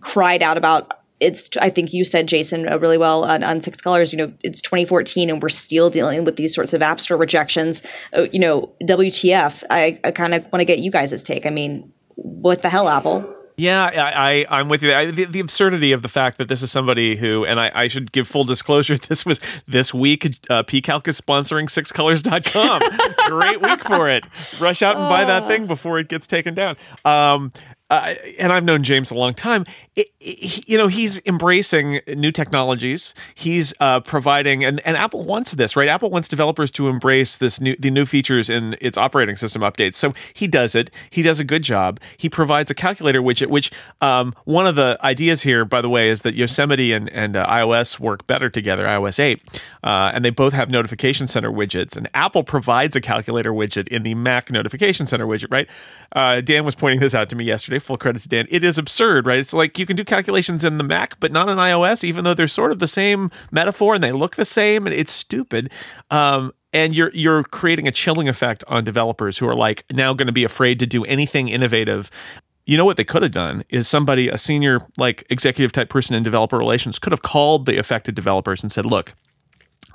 cried 0.00 0.42
out 0.42 0.56
about 0.56 0.97
it's 1.20 1.56
I 1.56 1.70
think 1.70 1.92
you 1.92 2.04
said 2.04 2.28
Jason 2.28 2.68
uh, 2.68 2.78
really 2.78 2.98
well 2.98 3.24
on, 3.24 3.42
on, 3.42 3.60
Six 3.60 3.80
Colors. 3.80 4.12
You 4.12 4.18
know, 4.18 4.32
it's 4.42 4.60
2014 4.60 5.30
and 5.30 5.42
we're 5.42 5.48
still 5.48 5.90
dealing 5.90 6.24
with 6.24 6.36
these 6.36 6.54
sorts 6.54 6.72
of 6.72 6.82
app 6.82 7.00
store 7.00 7.16
rejections. 7.16 7.86
Uh, 8.16 8.26
you 8.32 8.38
know, 8.38 8.72
WTF? 8.82 9.64
I, 9.70 10.00
I 10.04 10.10
kind 10.10 10.34
of 10.34 10.44
want 10.52 10.60
to 10.60 10.64
get 10.64 10.78
you 10.78 10.90
guys' 10.90 11.22
take. 11.22 11.46
I 11.46 11.50
mean, 11.50 11.92
what 12.14 12.62
the 12.62 12.68
hell, 12.68 12.88
Apple? 12.88 13.34
Yeah, 13.58 13.86
I, 13.86 14.46
I 14.48 14.60
am 14.60 14.68
with 14.68 14.84
you. 14.84 14.94
I, 14.94 15.10
the, 15.10 15.24
the, 15.24 15.40
absurdity 15.40 15.90
of 15.90 16.02
the 16.02 16.08
fact 16.08 16.38
that 16.38 16.46
this 16.46 16.62
is 16.62 16.70
somebody 16.70 17.16
who, 17.16 17.44
and 17.44 17.58
I, 17.58 17.72
I 17.74 17.88
should 17.88 18.12
give 18.12 18.28
full 18.28 18.44
disclosure, 18.44 18.96
this 19.08 19.26
was 19.26 19.40
this 19.66 19.92
week. 19.92 20.24
Uh, 20.48 20.62
PCalc 20.62 21.08
is 21.08 21.20
sponsoring 21.20 21.66
SixColors.com. 21.66 22.82
Great 23.28 23.60
week 23.60 23.82
for 23.82 24.08
it. 24.08 24.24
Rush 24.60 24.80
out 24.80 24.96
and 24.96 25.08
buy 25.08 25.24
that 25.24 25.48
thing 25.48 25.66
before 25.66 25.98
it 25.98 26.06
gets 26.06 26.28
taken 26.28 26.54
down. 26.54 26.76
Um, 27.04 27.50
uh, 27.90 28.14
and 28.38 28.52
I've 28.52 28.64
known 28.64 28.84
James 28.84 29.10
a 29.10 29.14
long 29.14 29.34
time. 29.34 29.64
It, 29.98 30.12
you 30.68 30.78
know, 30.78 30.86
he's 30.86 31.20
embracing 31.26 32.02
new 32.06 32.30
technologies. 32.30 33.14
He's 33.34 33.74
uh, 33.80 33.98
providing, 33.98 34.64
and, 34.64 34.80
and 34.86 34.96
Apple 34.96 35.24
wants 35.24 35.52
this, 35.52 35.74
right? 35.74 35.88
Apple 35.88 36.08
wants 36.08 36.28
developers 36.28 36.70
to 36.72 36.86
embrace 36.86 37.36
this 37.36 37.60
new 37.60 37.74
the 37.80 37.90
new 37.90 38.06
features 38.06 38.48
in 38.48 38.76
its 38.80 38.96
operating 38.96 39.34
system 39.34 39.62
updates. 39.62 39.96
So 39.96 40.14
he 40.34 40.46
does 40.46 40.76
it. 40.76 40.92
He 41.10 41.22
does 41.22 41.40
a 41.40 41.44
good 41.44 41.64
job. 41.64 41.98
He 42.16 42.28
provides 42.28 42.70
a 42.70 42.76
calculator 42.76 43.20
widget, 43.20 43.48
which 43.48 43.72
um, 44.00 44.36
one 44.44 44.68
of 44.68 44.76
the 44.76 44.96
ideas 45.02 45.42
here, 45.42 45.64
by 45.64 45.82
the 45.82 45.88
way, 45.88 46.10
is 46.10 46.22
that 46.22 46.34
Yosemite 46.34 46.92
and, 46.92 47.08
and 47.10 47.34
uh, 47.34 47.44
iOS 47.48 47.98
work 47.98 48.24
better 48.28 48.48
together, 48.48 48.86
iOS 48.86 49.18
8, 49.18 49.42
uh, 49.82 50.12
and 50.14 50.24
they 50.24 50.30
both 50.30 50.52
have 50.52 50.70
notification 50.70 51.26
center 51.26 51.50
widgets. 51.50 51.96
And 51.96 52.08
Apple 52.14 52.44
provides 52.44 52.94
a 52.94 53.00
calculator 53.00 53.52
widget 53.52 53.88
in 53.88 54.04
the 54.04 54.14
Mac 54.14 54.52
notification 54.52 55.06
center 55.06 55.26
widget, 55.26 55.52
right? 55.52 55.68
Uh, 56.12 56.40
Dan 56.40 56.64
was 56.64 56.76
pointing 56.76 57.00
this 57.00 57.16
out 57.16 57.28
to 57.30 57.36
me 57.36 57.44
yesterday 57.44 57.80
full 57.80 57.96
credit 57.96 58.22
to 58.22 58.28
Dan. 58.28 58.46
It 58.48 58.62
is 58.62 58.78
absurd, 58.78 59.26
right? 59.26 59.40
It's 59.40 59.52
like 59.52 59.76
you 59.76 59.87
can 59.88 59.96
do 59.96 60.04
calculations 60.04 60.64
in 60.64 60.78
the 60.78 60.84
Mac, 60.84 61.18
but 61.18 61.32
not 61.32 61.48
on 61.48 61.56
iOS, 61.56 62.04
even 62.04 62.24
though 62.24 62.34
they're 62.34 62.46
sort 62.46 62.70
of 62.70 62.78
the 62.78 62.86
same 62.86 63.30
metaphor 63.50 63.96
and 63.96 64.04
they 64.04 64.12
look 64.12 64.36
the 64.36 64.44
same, 64.44 64.86
and 64.86 64.94
it's 64.94 65.12
stupid. 65.12 65.72
Um, 66.10 66.52
and 66.72 66.94
you're 66.94 67.10
you're 67.12 67.42
creating 67.42 67.88
a 67.88 67.92
chilling 67.92 68.28
effect 68.28 68.62
on 68.68 68.84
developers 68.84 69.38
who 69.38 69.48
are 69.48 69.56
like 69.56 69.84
now 69.90 70.12
going 70.12 70.26
to 70.26 70.32
be 70.32 70.44
afraid 70.44 70.78
to 70.80 70.86
do 70.86 71.04
anything 71.04 71.48
innovative 71.48 72.10
you 72.66 72.76
know 72.76 72.84
what 72.84 72.98
they 72.98 73.04
could 73.04 73.22
have 73.22 73.32
done 73.32 73.64
is 73.70 73.88
somebody 73.88 74.28
a 74.28 74.36
senior 74.36 74.78
like 74.98 75.24
executive 75.30 75.72
type 75.72 75.88
person 75.88 76.14
in 76.14 76.22
developer 76.22 76.58
relations 76.58 76.98
could 76.98 77.12
have 77.12 77.22
called 77.22 77.64
the 77.64 77.78
affected 77.78 78.14
developers 78.14 78.62
and 78.62 78.70
said 78.70 78.84
look 78.84 79.14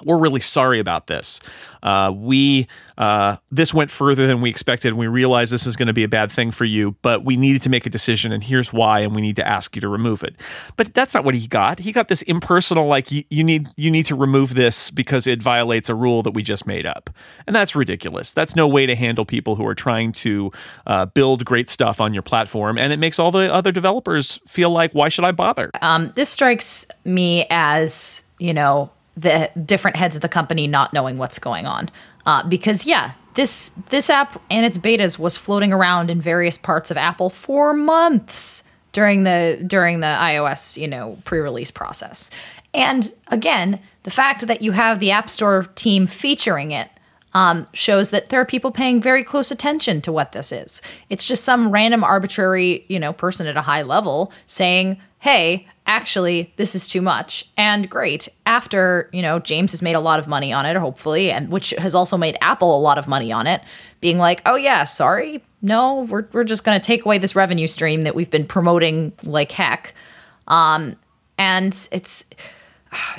we're 0.04 0.18
really 0.18 0.40
sorry 0.40 0.80
about 0.80 1.08
this. 1.08 1.40
Uh, 1.82 2.12
we 2.16 2.68
uh, 2.98 3.38
this 3.52 3.74
went 3.74 3.90
further 3.90 4.28
than 4.28 4.42
we 4.42 4.50
expected. 4.50 4.90
And 4.90 4.98
we 4.98 5.08
realize 5.08 5.50
this 5.50 5.66
is 5.66 5.76
going 5.76 5.88
to 5.88 5.94
be 5.94 6.04
a 6.04 6.08
bad 6.08 6.32
thing 6.32 6.52
for 6.52 6.66
you, 6.66 6.96
but 7.02 7.26
we 7.26 7.36
needed 7.36 7.62
to 7.64 7.70
make 7.70 7.86
a 7.86 7.90
decision, 7.90 8.32
and 8.32 8.44
here's 8.44 8.72
why, 8.72 9.00
and 9.00 9.16
we 9.16 9.22
need 9.22 9.36
to 9.38 9.48
ask 9.48 9.76
you 9.76 9.82
to 9.82 9.88
remove 9.88 10.24
it. 10.24 10.36
But 10.78 10.94
that's 10.94 11.14
not 11.14 11.24
what 11.24 11.36
he 11.36 11.48
got. 11.48 11.80
He 11.80 11.92
got 11.92 12.08
this 12.08 12.22
impersonal, 12.24 12.88
like 12.88 13.12
you, 13.12 13.44
need 13.44 13.68
you 13.76 13.92
need 13.92 14.06
to 14.08 14.16
remove 14.16 14.56
this 14.56 14.92
because 14.92 15.28
it 15.28 15.42
violates 15.42 15.90
a 15.90 15.96
rule 15.96 16.24
that 16.24 16.32
we 16.32 16.44
just 16.44 16.68
made 16.68 16.86
up, 16.86 17.10
and 17.48 17.56
that's 17.56 17.76
ridiculous. 17.76 18.32
That's 18.34 18.56
no 18.56 18.68
way 18.68 18.86
to 18.86 18.96
handle 18.96 19.26
people 19.26 19.56
who 19.56 19.68
are 19.68 19.76
trying 19.76 20.12
to 20.14 20.52
uh, 20.86 21.06
build 21.06 21.46
great 21.46 21.70
stuff 21.70 22.00
on 22.00 22.14
your 22.14 22.24
platform, 22.24 22.78
and 22.78 22.94
it 22.94 23.00
makes 23.00 23.20
all 23.20 23.32
the 23.32 23.54
other 23.54 23.72
developers 23.72 24.40
feel 24.48 24.70
like, 24.70 24.94
why 24.94 25.10
should 25.10 25.26
I 25.26 25.32
bother? 25.32 25.72
Um, 25.82 26.14
this 26.16 26.30
strikes 26.30 26.86
me 27.04 27.46
as 27.50 28.24
you 28.40 28.54
know 28.54 28.90
the 29.16 29.52
different 29.66 29.98
heads 29.98 30.16
of 30.16 30.22
the 30.22 30.30
company 30.30 30.68
not 30.68 30.94
knowing 30.94 31.18
what's 31.18 31.40
going 31.40 31.66
on. 31.66 31.90
Uh, 32.26 32.48
because 32.48 32.86
yeah, 32.86 33.14
this 33.36 33.70
this 33.90 34.10
app 34.10 34.42
and 34.50 34.66
its 34.66 34.78
betas 34.78 35.20
was 35.20 35.38
floating 35.38 35.74
around 35.74 36.10
in 36.10 36.22
various 36.22 36.58
parts 36.58 36.92
of 36.92 36.98
Apple 36.98 37.30
for 37.30 37.74
months 37.74 38.64
during 38.92 39.24
the 39.24 39.62
during 39.66 40.00
the 40.00 40.08
iOS 40.08 40.80
you 40.80 40.88
know 40.88 41.18
pre-release 41.26 41.72
process. 41.72 42.30
And 42.74 43.12
again, 43.28 43.80
the 44.04 44.12
fact 44.12 44.48
that 44.48 44.62
you 44.62 44.72
have 44.72 45.00
the 45.00 45.12
App 45.12 45.30
Store 45.30 45.64
team 45.76 46.08
featuring 46.08 46.72
it 46.72 46.90
um, 47.36 47.68
shows 47.74 48.12
that 48.12 48.30
there 48.30 48.40
are 48.40 48.46
people 48.46 48.72
paying 48.72 49.02
very 49.02 49.24
close 49.24 49.52
attention 49.52 50.02
to 50.02 50.12
what 50.12 50.32
this 50.32 50.52
is. 50.52 50.82
It's 51.10 51.26
just 51.26 51.44
some 51.44 51.72
random 51.72 52.04
arbitrary, 52.04 52.86
you 52.88 53.00
know, 53.00 53.14
person 53.14 53.48
at 53.48 53.58
a 53.58 53.62
high 53.62 53.82
level 53.82 54.32
saying, 54.46 55.00
"Hey, 55.20 55.68
actually 55.94 56.52
this 56.56 56.74
is 56.74 56.88
too 56.88 57.02
much. 57.02 57.46
And 57.56 57.90
great 57.90 58.28
after 58.46 59.10
you 59.14 59.22
know 59.22 59.40
james 59.40 59.72
has 59.72 59.82
made 59.82 59.96
a 59.96 60.00
lot 60.00 60.20
of 60.20 60.28
money 60.28 60.52
on 60.52 60.66
it 60.66 60.76
hopefully 60.76 61.32
and 61.32 61.50
which 61.50 61.70
has 61.78 61.94
also 61.94 62.18
made 62.18 62.36
apple 62.42 62.78
a 62.78 62.82
lot 62.82 62.98
of 62.98 63.08
money 63.08 63.32
on 63.32 63.46
it 63.48 63.62
being 64.02 64.18
like 64.18 64.42
oh 64.46 64.56
yeah 64.56 64.84
sorry. 64.84 65.44
No 65.62 66.02
we're, 66.02 66.26
we're 66.34 66.44
just 66.44 66.64
going 66.64 66.80
to 66.80 66.86
take 66.86 67.06
away 67.06 67.20
this 67.20 67.36
revenue 67.36 67.68
stream 67.68 68.02
that 68.02 68.16
we've 68.16 68.30
been 68.30 68.46
promoting 68.46 69.14
like 69.24 69.52
heck. 69.52 69.94
Um, 70.48 70.98
and 71.38 71.74
it's 71.92 72.26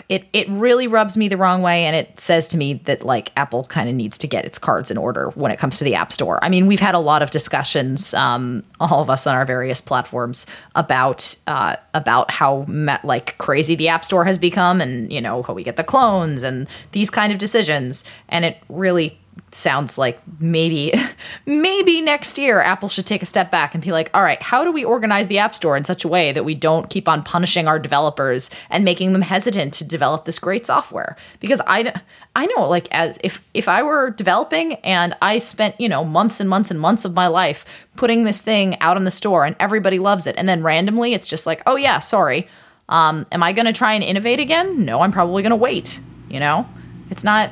it 0.09 0.27
it 0.33 0.49
really 0.49 0.87
rubs 0.87 1.17
me 1.17 1.29
the 1.29 1.37
wrong 1.37 1.63
way 1.63 1.85
and 1.85 1.97
it 1.97 2.19
says 2.19 2.49
to 2.49 2.57
me 2.57 2.75
that 2.85 3.05
like 3.05 3.33
Apple 3.37 3.65
kind 3.65 3.89
of 3.89 3.95
needs 3.95 4.19
to 4.19 4.27
get 4.27 4.45
its 4.45 4.59
cards 4.59 4.91
in 4.91 4.97
order 4.97 5.31
when 5.35 5.51
it 5.51 5.59
comes 5.59 5.79
to 5.79 5.85
the 5.85 5.95
App 5.95 6.13
Store. 6.13 6.43
I 6.43 6.49
mean, 6.49 6.67
we've 6.67 6.81
had 6.81 6.95
a 6.95 6.99
lot 6.99 7.23
of 7.23 7.31
discussions 7.31 8.15
um, 8.15 8.65
all 8.81 9.01
of 9.01 9.11
us 9.11 9.27
on 9.27 9.35
our 9.35 9.45
various 9.45 9.81
platforms 9.81 10.47
about 10.75 11.37
uh, 11.47 11.77
about 11.93 12.31
how 12.31 12.65
like 13.03 13.37
crazy 13.39 13.75
the 13.75 13.89
App 13.89 14.05
Store 14.05 14.25
has 14.25 14.39
become 14.39 14.81
and 14.81 15.13
you 15.13 15.21
know 15.21 15.43
how 15.43 15.53
we 15.53 15.63
get 15.63 15.77
the 15.77 15.85
clones 15.85 16.43
and 16.43 16.69
these 16.93 17.11
kind 17.11 17.33
of 17.33 17.39
decisions 17.39 18.05
and 18.29 18.45
it 18.45 18.59
really 18.69 19.19
sounds 19.55 19.97
like 19.97 20.21
maybe 20.41 20.93
maybe 21.47 22.01
next 22.01 22.39
year 22.39 22.61
Apple 22.61 22.89
should 22.89 23.07
take 23.07 23.23
a 23.23 23.27
step 23.27 23.51
back 23.51 23.75
and 23.75 23.83
be 23.83 23.93
like, 23.93 24.11
"All 24.13 24.23
right, 24.23 24.43
how 24.43 24.65
do 24.65 24.73
we 24.73 24.85
organize 24.85 25.29
the 25.29 25.39
App 25.39 25.55
Store 25.55 25.77
in 25.77 25.85
such 25.85 26.05
a 26.05 26.09
way 26.09 26.33
that 26.33 26.45
we 26.45 26.55
don't 26.55 26.91
keep 26.91 27.09
on 27.09 27.23
punishing 27.23 27.69
our 27.69 27.79
developers 27.79 28.51
and 28.71 28.85
making 28.85 29.13
them 29.13 29.23
hesitant 29.23 29.73
to 29.75 29.85
develop 29.85 30.25
this 30.25 30.39
great 30.39 30.67
software?" 30.67 31.17
Because 31.41 31.61
I 31.67 31.95
I 32.35 32.47
know 32.47 32.69
like 32.69 32.93
as 32.93 33.19
if 33.23 33.45
if 33.55 33.69
I 33.69 33.83
were 33.83 34.11
developing 34.11 34.75
and 34.77 35.15
I 35.23 35.39
spent, 35.39 35.81
you 35.81 35.89
know, 35.89 36.05
months 36.05 36.41
and 36.41 36.49
months 36.51 36.71
and 36.71 36.81
months 36.81 37.05
of 37.05 37.15
my 37.15 37.29
life 37.29 37.65
putting 37.97 38.25
this 38.25 38.43
thing 38.43 38.79
out 38.81 38.97
on 38.97 39.05
the 39.05 39.11
store 39.11 39.45
and 39.45 39.55
everybody 39.61 39.99
loves 39.99 40.27
it 40.27 40.35
and 40.37 40.49
then 40.49 40.63
randomly 40.63 41.15
it's 41.15 41.29
just 41.29 41.47
like, 41.47 41.63
"Oh 41.67 41.77
yeah, 41.77 42.01
sorry. 42.01 42.49
Um 42.89 43.27
am 43.31 43.43
I 43.43 43.53
going 43.53 43.67
to 43.67 43.73
try 43.73 43.95
and 43.95 44.05
innovate 44.05 44.41
again? 44.41 44.85
No, 44.85 45.01
I'm 45.01 45.13
probably 45.13 45.43
going 45.43 45.51
to 45.51 45.57
wait, 45.57 46.01
you 46.29 46.41
know? 46.41 46.67
It's 47.11 47.25
not 47.25 47.51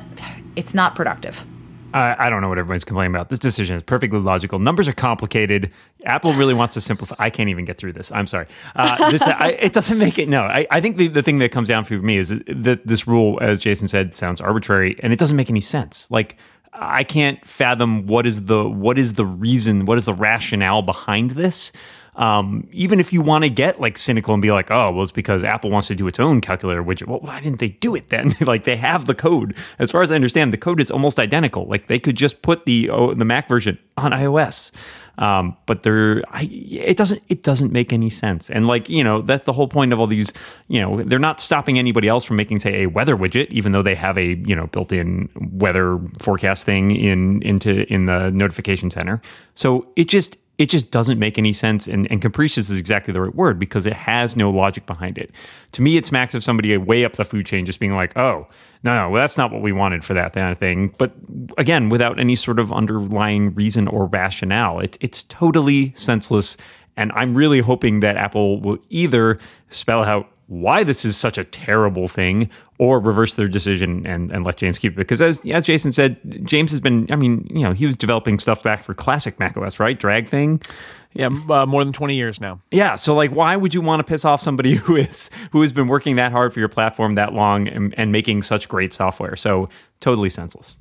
it's 0.55 0.73
not 0.73 0.95
productive. 0.95 1.45
I, 1.93 2.25
I 2.25 2.29
don't 2.29 2.41
know 2.41 2.49
what 2.49 2.57
everyone's 2.57 2.83
complaining 2.83 3.15
about. 3.15 3.29
This 3.29 3.39
decision 3.39 3.75
is 3.77 3.83
perfectly 3.83 4.19
logical. 4.19 4.59
Numbers 4.59 4.87
are 4.87 4.93
complicated. 4.93 5.71
Apple 6.05 6.33
really 6.33 6.53
wants 6.53 6.73
to 6.73 6.81
simplify. 6.81 7.15
I 7.19 7.29
can't 7.29 7.49
even 7.49 7.65
get 7.65 7.77
through 7.77 7.93
this. 7.93 8.11
I'm 8.11 8.27
sorry. 8.27 8.47
Uh, 8.75 9.11
this, 9.11 9.21
I, 9.21 9.49
it 9.59 9.73
doesn't 9.73 9.97
make 9.97 10.17
it. 10.17 10.27
No, 10.27 10.43
I, 10.43 10.65
I 10.71 10.81
think 10.81 10.97
the, 10.97 11.07
the 11.07 11.21
thing 11.21 11.39
that 11.39 11.51
comes 11.51 11.67
down 11.67 11.83
for 11.83 11.95
me 11.95 12.17
is 12.17 12.29
that 12.29 12.81
this 12.85 13.07
rule, 13.07 13.37
as 13.41 13.61
Jason 13.61 13.87
said, 13.87 14.15
sounds 14.15 14.41
arbitrary 14.41 14.99
and 15.03 15.13
it 15.13 15.19
doesn't 15.19 15.37
make 15.37 15.49
any 15.49 15.61
sense. 15.61 16.09
Like, 16.09 16.37
I 16.73 17.03
can't 17.03 17.45
fathom 17.45 18.07
what 18.07 18.25
is 18.25 18.45
the 18.45 18.67
what 18.67 18.97
is 18.97 19.13
the 19.13 19.25
reason, 19.25 19.85
what 19.85 19.97
is 19.99 20.05
the 20.05 20.13
rationale 20.13 20.81
behind 20.81 21.31
this 21.31 21.71
um, 22.15 22.67
even 22.71 22.99
if 22.99 23.11
you 23.11 23.21
want 23.21 23.43
to 23.43 23.49
get 23.49 23.79
like 23.79 23.97
cynical 23.97 24.33
and 24.33 24.41
be 24.41 24.51
like, 24.51 24.69
oh, 24.69 24.91
well, 24.91 25.03
it's 25.03 25.11
because 25.11 25.43
Apple 25.43 25.71
wants 25.71 25.87
to 25.87 25.95
do 25.95 26.07
its 26.07 26.19
own 26.19 26.41
calculator 26.41 26.83
widget. 26.83 27.07
Well, 27.07 27.19
why 27.19 27.41
didn't 27.41 27.59
they 27.59 27.69
do 27.69 27.95
it 27.95 28.09
then? 28.09 28.35
like 28.41 28.63
they 28.63 28.77
have 28.77 29.05
the 29.05 29.15
code. 29.15 29.55
As 29.79 29.91
far 29.91 30.01
as 30.01 30.11
I 30.11 30.15
understand, 30.15 30.53
the 30.53 30.57
code 30.57 30.79
is 30.79 30.91
almost 30.91 31.19
identical. 31.19 31.65
Like 31.65 31.87
they 31.87 31.99
could 31.99 32.15
just 32.15 32.41
put 32.41 32.65
the 32.65 32.89
oh, 32.89 33.13
the 33.13 33.25
Mac 33.25 33.47
version 33.47 33.77
on 33.97 34.11
iOS. 34.11 34.71
Um, 35.17 35.55
but 35.67 35.83
there, 35.83 36.23
I, 36.29 36.49
it 36.51 36.97
doesn't, 36.97 37.21
it 37.29 37.43
doesn't 37.43 37.71
make 37.71 37.93
any 37.93 38.09
sense. 38.09 38.49
And 38.49 38.65
like, 38.65 38.89
you 38.89 39.03
know, 39.03 39.21
that's 39.21 39.43
the 39.43 39.53
whole 39.53 39.67
point 39.67 39.93
of 39.93 39.99
all 39.99 40.07
these, 40.07 40.33
you 40.67 40.81
know, 40.81 41.03
they're 41.03 41.19
not 41.19 41.39
stopping 41.39 41.77
anybody 41.77 42.07
else 42.07 42.23
from 42.23 42.37
making, 42.37 42.59
say, 42.59 42.83
a 42.83 42.87
weather 42.87 43.15
widget, 43.15 43.47
even 43.51 43.73
though 43.73 43.83
they 43.83 43.93
have 43.95 44.17
a, 44.17 44.35
you 44.37 44.55
know, 44.55 44.67
built-in 44.67 45.29
weather 45.53 45.99
forecast 46.19 46.65
thing 46.65 46.91
in, 46.91 47.43
into, 47.43 47.85
in 47.93 48.07
the 48.07 48.31
notification 48.31 48.89
center. 48.89 49.21
So 49.53 49.87
it 49.95 50.05
just, 50.05 50.37
it 50.57 50.69
just 50.69 50.91
doesn't 50.91 51.17
make 51.17 51.37
any 51.37 51.51
sense. 51.51 51.87
And, 51.87 52.09
and 52.11 52.21
capricious 52.21 52.69
is 52.69 52.77
exactly 52.77 53.11
the 53.11 53.21
right 53.21 53.33
word 53.33 53.57
because 53.57 53.85
it 53.85 53.93
has 53.93 54.35
no 54.35 54.51
logic 54.51 54.85
behind 54.85 55.17
it. 55.17 55.31
To 55.71 55.81
me, 55.81 55.97
it 55.97 56.05
smacks 56.05 56.35
of 56.35 56.43
somebody 56.43 56.77
way 56.77 57.05
up 57.05 57.13
the 57.13 57.25
food 57.25 57.45
chain 57.45 57.65
just 57.65 57.79
being 57.79 57.95
like, 57.95 58.15
oh, 58.17 58.47
no, 58.83 58.95
no, 58.95 59.09
well, 59.09 59.23
that's 59.23 59.37
not 59.37 59.51
what 59.51 59.61
we 59.61 59.71
wanted 59.71 60.03
for 60.03 60.13
that 60.13 60.33
kind 60.33 60.51
of 60.51 60.57
thing. 60.57 60.93
But 60.97 61.13
again, 61.57 61.89
without 61.89 62.19
any 62.19 62.35
sort 62.35 62.59
of 62.59 62.71
underlying 62.71 63.53
reason 63.55 63.87
or 63.87 64.05
rationale, 64.07 64.79
it's 64.79 64.97
it's 65.01 65.23
totally 65.23 65.93
senseless. 65.95 66.57
And 66.95 67.11
I'm 67.13 67.33
really 67.33 67.59
hoping 67.59 68.01
that 68.01 68.17
Apple 68.17 68.61
will 68.61 68.77
either 68.89 69.39
spell 69.69 70.03
out 70.03 70.29
why 70.47 70.83
this 70.83 71.05
is 71.05 71.15
such 71.15 71.37
a 71.37 71.43
terrible 71.43 72.07
thing 72.07 72.49
or 72.77 72.99
reverse 72.99 73.35
their 73.35 73.47
decision 73.47 74.05
and, 74.05 74.31
and 74.31 74.45
let 74.45 74.57
James 74.57 74.77
keep 74.77 74.93
it. 74.93 74.97
Because 74.97 75.21
as 75.21 75.45
as 75.45 75.65
Jason 75.65 75.91
said, 75.91 76.17
James 76.45 76.71
has 76.71 76.79
been, 76.79 77.11
I 77.11 77.15
mean, 77.15 77.47
you 77.49 77.63
know, 77.63 77.71
he 77.71 77.85
was 77.85 77.95
developing 77.95 78.39
stuff 78.39 78.61
back 78.63 78.83
for 78.83 78.93
classic 78.93 79.39
macOS, 79.39 79.79
right? 79.79 79.99
DragThing. 79.99 80.67
Yeah, 81.13 81.27
uh, 81.27 81.65
more 81.67 81.83
than 81.83 81.93
20 81.93 82.15
years 82.15 82.41
now. 82.41 82.59
Yeah, 82.71 82.95
so 82.95 83.13
like 83.13 83.31
why 83.31 83.55
would 83.55 83.73
you 83.73 83.81
want 83.81 83.99
to 83.99 84.03
piss 84.03 84.25
off 84.25 84.41
somebody 84.41 84.75
who 84.75 84.95
is 84.95 85.29
who 85.51 85.61
has 85.61 85.71
been 85.71 85.87
working 85.87 86.15
that 86.17 86.31
hard 86.31 86.53
for 86.53 86.59
your 86.59 86.69
platform 86.69 87.15
that 87.15 87.33
long 87.33 87.67
and, 87.67 87.93
and 87.97 88.11
making 88.11 88.41
such 88.41 88.67
great 88.67 88.93
software? 88.93 89.35
So 89.35 89.69
totally 89.99 90.29
senseless. 90.29 90.75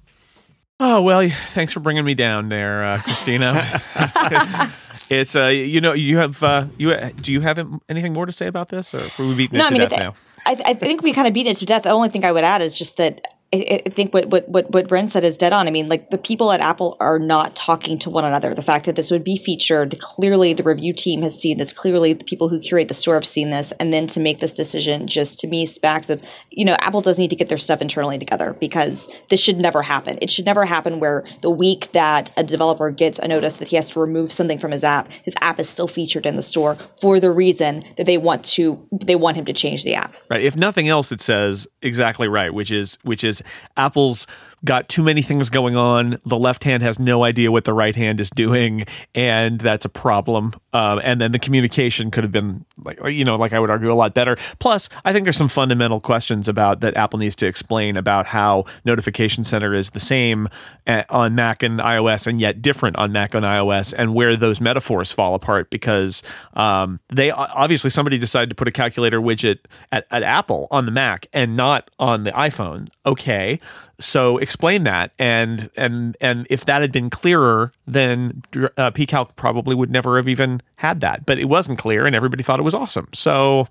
Oh 0.81 1.03
well, 1.03 1.29
thanks 1.51 1.73
for 1.73 1.81
bringing 1.81 2.05
me 2.05 2.15
down 2.15 2.49
there, 2.49 2.85
uh, 2.85 3.01
Christina. 3.03 3.81
it's, 5.21 5.37
uh, 5.37 5.47
you 5.47 5.81
know, 5.81 5.93
you 5.93 6.19
have 6.19 6.43
uh, 6.43 6.67
you 6.79 6.95
do 7.17 7.33
you 7.33 7.41
have 7.41 7.59
anything 7.89 8.13
more 8.13 8.27
to 8.27 8.33
say 8.33 8.47
about 8.47 8.69
this, 8.69 8.95
or 8.95 9.01
we 9.19 9.35
beating 9.35 9.59
no, 9.59 9.67
it 9.67 9.71
to 9.71 9.75
I 9.75 9.79
mean, 9.79 9.89
death 9.89 9.93
I 9.93 9.97
th- 9.97 10.03
now? 10.03 10.15
I, 10.45 10.55
th- 10.55 10.67
I 10.67 10.75
think 10.75 11.03
we 11.03 11.13
kind 11.13 11.29
of 11.29 11.35
beat 11.35 11.47
it 11.47 11.57
to 11.57 11.67
death. 11.67 11.83
The 11.83 11.91
only 11.91 12.09
thing 12.09 12.25
I 12.25 12.33
would 12.33 12.45
add 12.45 12.63
is 12.63 12.77
just 12.77 12.97
that 12.97 13.21
I, 13.55 13.83
I 13.87 13.89
think 13.91 14.15
what, 14.15 14.27
what 14.27 14.49
what 14.49 14.71
what 14.71 14.91
Ren 14.91 15.09
said 15.09 15.25
is 15.25 15.37
dead 15.37 15.53
on. 15.53 15.69
I 15.69 15.71
mean, 15.71 15.89
like 15.89 16.09
the 16.09 16.19
people 16.19 16.53
at 16.53 16.61
Apple 16.61 16.97
are 17.01 17.19
not 17.19 17.55
talking 17.55 17.99
to 18.01 18.11
one 18.11 18.25
another. 18.25 18.55
The 18.55 18.63
fact 18.63 18.87
that 18.87 18.97
this 18.97 19.11
would 19.11 19.25
be 19.25 19.37
featured, 19.37 19.99
clearly 20.01 20.55
the 20.55 20.63
review 20.63 20.95
team 20.95 21.23
has 21.23 21.39
seen 21.39 21.59
this. 21.59 21.73
Clearly, 21.73 22.15
the 22.15 22.25
people 22.25 22.49
who 22.49 22.61
curate 22.61 22.89
the 22.89 22.95
store 22.95 23.15
have 23.15 23.27
seen 23.27 23.51
this, 23.51 23.73
and 23.73 23.93
then 23.93 24.07
to 24.09 24.21
make 24.21 24.39
this 24.39 24.55
decision, 24.55 25.07
just 25.07 25.39
to 25.41 25.47
me, 25.47 25.67
smacks 25.67 26.09
of 26.09 26.23
you 26.55 26.65
know, 26.65 26.77
Apple 26.81 27.01
does 27.01 27.19
need 27.19 27.31
to 27.31 27.37
get 27.37 27.49
their 27.49 27.59
stuff 27.59 27.81
internally 27.81 28.19
together 28.19 28.55
because 28.61 29.09
this 29.31 29.43
should 29.43 29.59
never 29.59 29.83
happen. 29.83 30.19
It 30.21 30.31
should 30.31 30.45
never 30.45 30.65
happen 30.65 31.01
where 31.01 31.25
the 31.41 31.51
week 31.51 31.93
that 31.93 32.31
a 32.37 32.43
developer 32.43 32.91
gets 32.91 33.19
a 33.19 33.29
notice 33.29 33.57
that 33.57 33.69
he 33.69 33.77
has 33.77 33.89
to 33.91 34.01
remove 34.01 34.33
something 34.33 34.59
from 34.59 34.71
his 34.71 34.85
app, 34.85 35.11
his 35.11 35.35
app 35.41 35.59
is 35.59 35.69
still 35.69 35.89
featured 35.89 36.27
in 36.27 36.37
the 36.37 36.43
store 36.43 36.75
for 36.75 37.19
the 37.21 37.31
reason 37.31 37.83
that 37.97 38.07
they 38.07 38.19
want 38.19 38.45
to 38.45 38.79
they 39.05 39.17
want 39.17 39.37
him 39.37 39.45
to 39.45 39.53
change 39.53 39.85
the 39.85 39.95
app. 39.95 40.15
Right. 40.31 40.43
If 40.43 40.57
nothing 40.57 40.89
else, 40.89 41.13
it 41.13 41.21
says 41.21 41.67
exactly 41.81 42.29
right, 42.29 42.53
which 42.53 42.71
is 42.71 42.99
which 43.03 43.25
is 43.25 43.43
Apple's 43.77 44.27
got 44.65 44.89
too 44.89 45.03
many 45.03 45.23
things 45.23 45.49
going 45.49 45.77
on. 45.77 46.19
The 46.25 46.39
left 46.39 46.65
hand 46.65 46.83
has 46.83 46.99
no 46.99 47.25
idea 47.25 47.51
what 47.51 47.65
the 47.65 47.73
right 47.73 47.95
hand 47.95 48.21
is 48.21 48.31
doing, 48.31 48.85
and 49.15 49.61
that's 49.61 49.85
a 49.85 49.89
problem. 49.89 50.53
Um, 50.73 51.01
and 51.03 51.21
then 51.21 51.33
the 51.33 51.39
communication 51.39 52.11
could 52.11 52.25
have 52.25 52.33
been 52.33 52.65
like 52.83 52.99
you 53.05 53.25
know, 53.25 53.37
like 53.37 53.53
I 53.53 53.59
would 53.59 53.71
argue, 53.71 53.93
a 53.93 53.95
lot 53.95 54.15
better. 54.15 54.37
Plus, 54.59 54.89
I 55.05 55.13
think 55.13 55.25
there's 55.25 55.37
some 55.37 55.49
fundamental 55.49 56.01
questions 56.01 56.49
about 56.49 56.81
that 56.81 56.97
Apple 56.97 57.19
needs 57.19 57.37
to 57.37 57.47
explain 57.47 57.97
about 57.97 58.27
how 58.27 58.65
Notification 58.85 59.45
Center 59.45 59.75
is 59.75 59.91
the 59.91 60.01
same 60.01 60.49
uh, 60.87 61.05
on 61.11 61.35
Mac 61.35 61.63
and 61.63 61.81
iOS, 61.81 62.27
and 62.27 62.41
yet 62.41 62.63
different 62.63 62.97
on 62.97 63.13
Mac 63.13 63.35
and 63.35 63.45
iOS, 63.45 63.95
and 63.97 64.15
where 64.15 64.37
those 64.37 64.61
metaphors 64.61 65.13
fall 65.13 65.35
apart 65.35 65.71
because 65.71 66.23
um, 66.55 67.01
they 67.09 67.31
obviously 67.31 67.91
somebody 67.91 68.19
decided 68.19 68.49
to 68.51 68.55
put 68.55 68.69
a 68.69 68.73
calculator 68.73 69.21
widget 69.21 69.59
at, 69.91 70.07
at 70.11 70.23
Apple 70.23 70.69
on 70.71 70.87
the 70.87 70.93
Mac 70.93 71.27
and 71.33 71.57
not 71.57 71.91
on 71.99 72.25
the 72.25 72.31
iPhone. 72.33 72.89
Okay, 73.05 73.59
so 73.99 74.39
explain 74.39 74.85
that, 74.85 75.13
and 75.19 75.71
and 75.77 76.17
and 76.21 76.47
if 76.51 76.67
that 76.67 76.83
had 76.83 76.93
been 76.93 77.11
clearer, 77.11 77.73
then 77.87 78.43
uh, 78.77 78.91
pCalc 78.91 79.37
probably 79.37 79.75
would 79.75 79.91
never 79.91 80.17
have 80.17 80.29
even 80.29 80.61
had 80.77 81.01
that. 81.01 81.27
But 81.27 81.39
it 81.39 81.47
wasn't 81.47 81.79
clear, 81.79 82.07
and 82.07 82.17
everybody 82.17 82.43
thought 82.43 82.61
it 82.61 82.65
was 82.65 82.75
awesome. 82.75 83.09
So. 83.13 83.69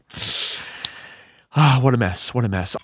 Ah, 1.53 1.79
what 1.81 1.93
a 1.93 1.97
mess. 1.97 2.33
What 2.33 2.45
a 2.45 2.49
mess. 2.49 2.77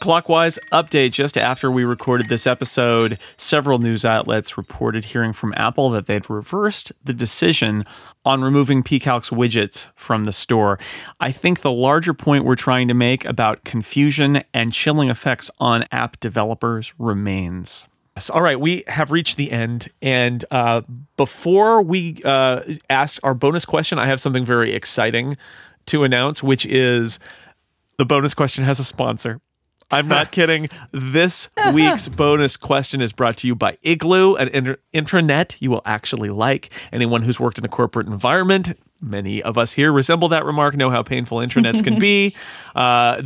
Clockwise 0.00 0.58
update 0.72 1.12
just 1.12 1.36
after 1.36 1.70
we 1.70 1.84
recorded 1.84 2.28
this 2.30 2.46
episode, 2.46 3.18
several 3.36 3.78
news 3.78 4.02
outlets 4.02 4.56
reported 4.56 5.04
hearing 5.04 5.34
from 5.34 5.52
Apple 5.58 5.90
that 5.90 6.06
they'd 6.06 6.30
reversed 6.30 6.90
the 7.04 7.12
decision 7.12 7.84
on 8.24 8.40
removing 8.40 8.82
pCalc's 8.82 9.28
widgets 9.28 9.90
from 9.94 10.24
the 10.24 10.32
store. 10.32 10.78
I 11.20 11.32
think 11.32 11.60
the 11.60 11.70
larger 11.70 12.14
point 12.14 12.46
we're 12.46 12.56
trying 12.56 12.88
to 12.88 12.94
make 12.94 13.26
about 13.26 13.64
confusion 13.64 14.42
and 14.54 14.72
chilling 14.72 15.10
effects 15.10 15.50
on 15.60 15.84
app 15.92 16.18
developers 16.18 16.94
remains. 16.98 17.84
All 18.32 18.42
right, 18.42 18.58
we 18.58 18.84
have 18.86 19.12
reached 19.12 19.36
the 19.36 19.52
end. 19.52 19.88
And 20.00 20.42
uh, 20.50 20.80
before 21.18 21.82
we 21.82 22.20
uh, 22.24 22.62
ask 22.88 23.18
our 23.22 23.34
bonus 23.34 23.66
question, 23.66 23.98
I 23.98 24.06
have 24.06 24.20
something 24.20 24.46
very 24.46 24.72
exciting 24.72 25.36
to 25.86 26.04
announce, 26.04 26.42
which 26.42 26.66
is 26.66 27.18
the 28.00 28.06
bonus 28.06 28.32
question 28.32 28.64
has 28.64 28.80
a 28.80 28.84
sponsor. 28.84 29.42
I'm 29.90 30.08
not 30.08 30.32
kidding. 30.32 30.70
This 30.90 31.50
week's 31.74 32.08
bonus 32.22 32.56
question 32.56 33.02
is 33.02 33.12
brought 33.12 33.36
to 33.38 33.46
you 33.46 33.54
by 33.54 33.76
Igloo, 33.82 34.36
an 34.36 34.48
inter- 34.48 34.78
intranet 34.94 35.56
you 35.60 35.70
will 35.70 35.82
actually 35.84 36.30
like. 36.30 36.72
Anyone 36.94 37.20
who's 37.20 37.38
worked 37.38 37.58
in 37.58 37.64
a 37.66 37.68
corporate 37.68 38.06
environment 38.06 38.72
Many 39.02 39.42
of 39.42 39.56
us 39.56 39.72
here 39.72 39.92
resemble 39.92 40.28
that 40.28 40.44
remark, 40.44 40.76
know 40.76 40.90
how 40.90 41.02
painful 41.02 41.38
intranets 41.38 41.82
can 41.82 41.98
be. 41.98 42.34
Uh, 42.72 43.20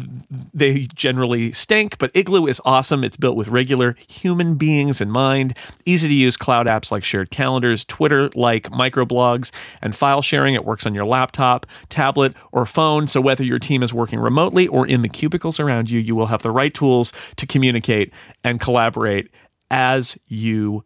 they 0.55 0.87
generally 0.95 1.53
stink, 1.53 1.99
but 1.99 2.11
Igloo 2.15 2.47
is 2.47 2.63
awesome. 2.65 3.05
It's 3.05 3.19
built 3.19 3.37
with 3.37 3.49
regular 3.49 3.95
human 4.09 4.55
beings 4.55 5.03
in 5.03 5.11
mind. 5.11 5.55
Easy 5.85 6.09
to 6.09 6.15
use 6.15 6.35
cloud 6.35 6.67
apps 6.67 6.91
like 6.91 7.05
shared 7.05 7.31
calendars, 7.31 7.85
Twitter 7.85 8.31
like 8.35 8.71
microblogs, 8.71 9.53
and 9.83 9.95
file 9.95 10.23
sharing. 10.23 10.55
It 10.55 10.65
works 10.65 10.87
on 10.87 10.95
your 10.95 11.05
laptop, 11.05 11.67
tablet, 11.91 12.35
or 12.53 12.65
phone. 12.65 13.07
So 13.07 13.21
whether 13.21 13.45
your 13.45 13.59
team 13.59 13.83
is 13.83 13.93
working 13.93 14.19
remotely 14.19 14.67
or 14.67 14.87
in 14.87 15.03
the 15.03 15.11
cubicles 15.11 15.61
around 15.61 15.91
you, 15.91 16.01
you 16.01 16.15
will 16.15 16.29
have 16.29 16.41
the 16.41 16.51
right 16.51 16.73
tools 16.73 17.13
to 17.37 17.47
communicate 17.47 18.15
and 18.43 18.59
collaborate 18.59 19.29
as 19.71 20.19
you 20.27 20.85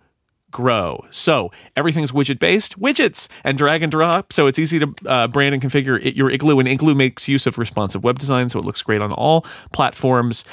grow. 0.50 1.04
So 1.10 1.50
everything's 1.76 2.12
widget 2.12 2.38
based, 2.38 2.78
widgets, 2.80 3.28
and 3.44 3.58
drag 3.58 3.82
and 3.82 3.90
drop. 3.90 4.32
So 4.32 4.46
it's 4.46 4.58
easy 4.58 4.78
to 4.78 4.94
uh, 5.06 5.28
brand 5.28 5.54
and 5.54 5.62
configure 5.62 6.02
it, 6.04 6.16
your 6.16 6.30
Igloo. 6.30 6.58
And 6.58 6.68
Igloo 6.68 6.94
makes 6.94 7.28
use 7.28 7.46
of 7.46 7.58
responsive 7.58 8.04
web 8.04 8.18
design, 8.18 8.48
so 8.48 8.58
it 8.58 8.64
looks 8.64 8.82
great 8.82 9.00
on 9.00 9.12
all 9.12 9.42
platforms. 9.72 10.44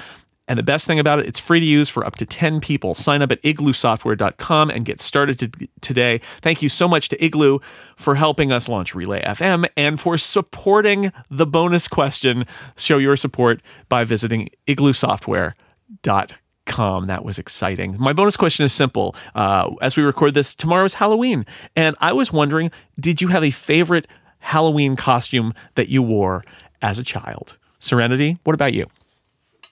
And 0.47 0.59
the 0.59 0.63
best 0.63 0.85
thing 0.85 0.99
about 0.99 1.17
it, 1.17 1.27
it's 1.27 1.39
free 1.39 1.59
to 1.59 1.65
use 1.65 1.89
for 1.89 2.05
up 2.05 2.17
to 2.17 2.25
10 2.25 2.59
people. 2.59 2.93
Sign 2.93 3.23
up 3.23 3.31
at 3.31 3.41
igloosoftware.com 3.41 4.69
and 4.69 4.85
get 4.85 5.01
started 5.01 5.39
to, 5.39 5.67
today. 5.81 6.19
Thank 6.19 6.61
you 6.61 6.69
so 6.69 6.87
much 6.87 7.09
to 7.09 7.23
Igloo 7.23 7.59
for 7.95 8.13
helping 8.13 8.51
us 8.51 8.69
launch 8.69 8.93
Relay 8.93 9.23
FM 9.23 9.65
and 9.75 9.99
for 9.99 10.19
supporting 10.19 11.11
the 11.31 11.47
bonus 11.47 11.87
question. 11.87 12.45
Show 12.77 12.99
your 12.99 13.15
support 13.15 13.63
by 13.89 14.03
visiting 14.03 14.49
igloosoftware.com 14.67 16.44
com. 16.65 17.07
That 17.07 17.23
was 17.23 17.39
exciting. 17.39 17.97
My 17.99 18.13
bonus 18.13 18.37
question 18.37 18.65
is 18.65 18.73
simple. 18.73 19.15
Uh, 19.33 19.73
as 19.81 19.95
we 19.97 20.03
record 20.03 20.33
this, 20.33 20.53
tomorrow 20.53 20.85
is 20.85 20.95
Halloween. 20.95 21.45
And 21.75 21.95
I 21.99 22.13
was 22.13 22.31
wondering 22.31 22.71
did 22.99 23.21
you 23.21 23.29
have 23.29 23.43
a 23.43 23.51
favorite 23.51 24.07
Halloween 24.39 24.95
costume 24.95 25.53
that 25.75 25.89
you 25.89 26.01
wore 26.01 26.43
as 26.81 26.99
a 26.99 27.03
child? 27.03 27.57
Serenity, 27.79 28.39
what 28.43 28.53
about 28.53 28.73
you? 28.73 28.87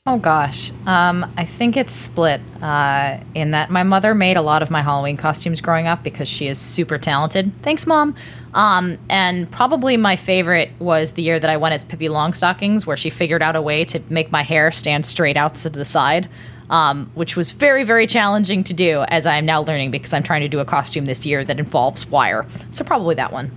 Oh 0.06 0.18
gosh, 0.18 0.72
um, 0.86 1.32
I 1.38 1.46
think 1.46 1.78
it's 1.78 1.94
split. 1.94 2.42
Uh, 2.62 3.20
in 3.36 3.52
that 3.52 3.70
my 3.70 3.84
mother 3.84 4.14
made 4.14 4.36
a 4.36 4.42
lot 4.42 4.62
of 4.62 4.70
my 4.70 4.82
Halloween 4.82 5.16
costumes 5.16 5.62
growing 5.62 5.88
up 5.88 6.04
because 6.04 6.28
she 6.28 6.48
is 6.48 6.58
super 6.58 6.98
talented. 6.98 7.54
Thanks, 7.62 7.88
mom. 7.88 8.14
Um, 8.54 8.98
and 9.10 9.50
probably 9.50 9.96
my 9.96 10.18
favorite 10.18 10.72
was 10.80 11.14
the 11.14 11.22
year 11.22 11.40
that 11.40 11.50
I 11.50 11.56
went 11.56 11.74
as 11.74 11.86
Pippi 11.86 12.10
Longstockings, 12.10 12.86
where 12.86 12.98
she 12.98 13.10
figured 13.10 13.42
out 13.42 13.56
a 13.56 13.62
way 13.62 13.86
to 13.86 14.02
make 14.10 14.30
my 14.30 14.44
hair 14.44 14.74
stand 14.74 15.06
straight 15.06 15.38
out 15.38 15.56
to 15.56 15.70
the 15.70 15.86
side 15.86 16.28
um, 16.70 17.10
which 17.14 17.36
was 17.36 17.52
very, 17.52 17.84
very 17.84 18.08
challenging 18.08 18.64
to 18.66 18.74
do, 18.74 19.04
as 19.08 19.26
I 19.26 19.36
am 19.36 19.46
now 19.46 19.62
learning 19.62 19.92
because 19.92 20.14
I'm 20.14 20.24
trying 20.24 20.42
to 20.42 20.50
do 20.50 20.60
a 20.60 20.66
costume 20.66 21.06
this 21.06 21.26
year 21.26 21.44
that 21.44 21.60
involves 21.60 22.08
wire. 22.08 22.46
So 22.72 22.84
probably 22.84 23.16
that 23.16 23.32
one. 23.32 23.52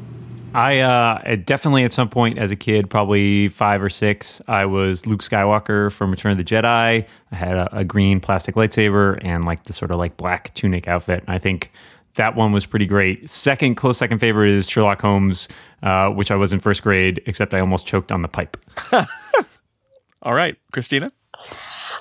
I 0.54 0.78
uh, 0.78 1.36
definitely 1.44 1.84
at 1.84 1.92
some 1.92 2.08
point 2.08 2.38
as 2.38 2.50
a 2.50 2.56
kid, 2.56 2.88
probably 2.88 3.48
five 3.48 3.82
or 3.82 3.90
six, 3.90 4.40
I 4.48 4.64
was 4.64 5.04
Luke 5.04 5.20
Skywalker 5.20 5.92
from 5.92 6.10
Return 6.10 6.32
of 6.32 6.38
the 6.38 6.44
Jedi. 6.44 7.06
I 7.30 7.34
had 7.34 7.56
a, 7.56 7.78
a 7.80 7.84
green 7.84 8.20
plastic 8.20 8.54
lightsaber 8.54 9.18
and 9.22 9.44
like 9.44 9.64
the 9.64 9.74
sort 9.74 9.90
of 9.90 9.98
like 9.98 10.16
black 10.16 10.54
tunic 10.54 10.88
outfit. 10.88 11.20
And 11.26 11.28
I 11.28 11.38
think 11.38 11.72
that 12.14 12.36
one 12.36 12.52
was 12.52 12.64
pretty 12.64 12.86
great. 12.86 13.28
Second, 13.28 13.74
close 13.74 13.98
second 13.98 14.18
favorite 14.18 14.50
is 14.50 14.66
Sherlock 14.66 15.02
Holmes, 15.02 15.48
uh, 15.82 16.08
which 16.08 16.30
I 16.30 16.36
was 16.36 16.54
in 16.54 16.60
first 16.60 16.82
grade, 16.82 17.22
except 17.26 17.52
I 17.52 17.60
almost 17.60 17.86
choked 17.86 18.10
on 18.10 18.22
the 18.22 18.28
pipe. 18.28 18.56
All 20.22 20.32
right, 20.32 20.56
Christina. 20.72 21.12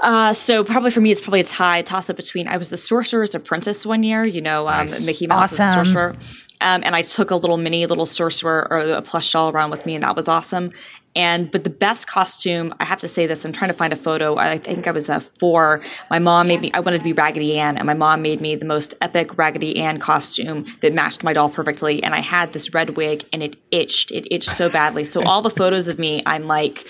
Uh, 0.06 0.32
so 0.34 0.64
probably 0.64 0.92
for 0.92 1.02
me, 1.02 1.12
it's 1.12 1.20
probably 1.20 1.40
a 1.40 1.44
tie 1.44 1.82
toss 1.82 2.12
up 2.12 2.16
between 2.16 2.48
I 2.48 2.58
was 2.58 2.70
the 2.70 2.78
Sorcerer's 2.78 3.34
Apprentice 3.34 3.88
one 3.88 4.04
year. 4.04 4.26
You 4.26 4.40
know, 4.40 4.68
um, 4.68 4.86
nice. 4.86 5.04
Mickey 5.04 5.26
Mouse 5.26 5.60
awesome. 5.60 5.84
sorcerer, 5.84 6.16
um, 6.62 6.84
and 6.86 6.96
I 6.96 7.02
took 7.02 7.32
a 7.32 7.36
little 7.36 7.58
mini 7.58 7.88
little 7.88 8.06
sorcerer 8.06 8.68
or 8.70 8.78
a 8.78 9.02
plush 9.02 9.32
doll 9.32 9.50
around 9.50 9.72
with 9.72 9.84
me, 9.88 9.96
and 9.96 10.04
that 10.04 10.16
was 10.16 10.28
awesome. 10.28 10.70
And 11.16 11.50
but 11.50 11.64
the 11.64 11.72
best 11.72 12.08
costume, 12.08 12.72
I 12.80 12.86
have 12.86 13.00
to 13.00 13.08
say 13.08 13.26
this. 13.26 13.46
I'm 13.46 13.52
trying 13.52 13.72
to 13.72 13.78
find 13.78 13.94
a 13.94 13.96
photo. 13.96 14.38
I 14.38 14.60
think 14.60 14.86
I 14.86 14.92
was 14.92 15.10
a 15.10 15.20
four. 15.20 15.82
My 16.12 16.20
mom 16.20 16.50
made 16.50 16.62
me. 16.62 16.72
I 16.74 16.82
wanted 16.82 17.00
to 17.00 17.04
be 17.04 17.14
Raggedy 17.14 17.58
Ann, 17.58 17.76
and 17.76 17.88
my 17.88 17.96
mom 17.96 18.22
made 18.22 18.42
me 18.42 18.54
the 18.54 18.66
most 18.66 18.94
epic 19.02 19.36
Raggedy 19.40 19.80
Ann 19.80 19.98
costume 19.98 20.68
that 20.82 20.94
matched 20.94 21.24
my 21.24 21.34
doll 21.34 21.50
perfectly. 21.50 22.04
And 22.04 22.14
I 22.14 22.20
had 22.20 22.54
this 22.54 22.76
red 22.76 22.92
wig, 22.96 23.24
and 23.34 23.42
it 23.42 23.56
itched. 23.72 24.12
It 24.12 24.28
itched 24.30 24.50
so 24.50 24.70
badly. 24.70 25.04
So 25.04 25.24
all 25.24 25.42
the 25.42 25.50
photos 25.50 25.88
of 25.88 25.98
me, 25.98 26.22
I'm 26.28 26.46
like 26.46 26.86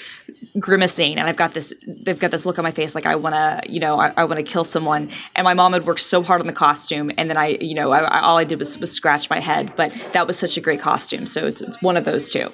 grimacing 0.59 1.17
and 1.17 1.27
I've 1.27 1.35
got 1.35 1.53
this 1.53 1.73
they've 1.85 2.19
got 2.19 2.31
this 2.31 2.45
look 2.45 2.57
on 2.57 2.63
my 2.63 2.71
face 2.71 2.95
like 2.95 3.05
I 3.05 3.15
want 3.15 3.35
to 3.35 3.71
you 3.71 3.79
know 3.79 3.99
I, 3.99 4.13
I 4.15 4.23
want 4.25 4.37
to 4.37 4.43
kill 4.43 4.63
someone 4.63 5.09
and 5.35 5.43
my 5.43 5.53
mom 5.53 5.73
had 5.73 5.85
worked 5.85 5.99
so 5.99 6.23
hard 6.23 6.41
on 6.41 6.47
the 6.47 6.53
costume 6.53 7.11
and 7.17 7.29
then 7.29 7.37
I 7.37 7.57
you 7.59 7.75
know 7.75 7.91
I, 7.91 7.99
I, 7.99 8.19
all 8.21 8.37
I 8.37 8.45
did 8.45 8.59
was, 8.59 8.77
was 8.79 8.91
scratch 8.91 9.29
my 9.29 9.39
head 9.39 9.73
but 9.75 9.91
that 10.13 10.27
was 10.27 10.37
such 10.39 10.57
a 10.57 10.61
great 10.61 10.81
costume 10.81 11.27
so 11.27 11.45
it's, 11.45 11.61
it's 11.61 11.81
one 11.81 11.97
of 11.97 12.05
those 12.05 12.31
two 12.31 12.49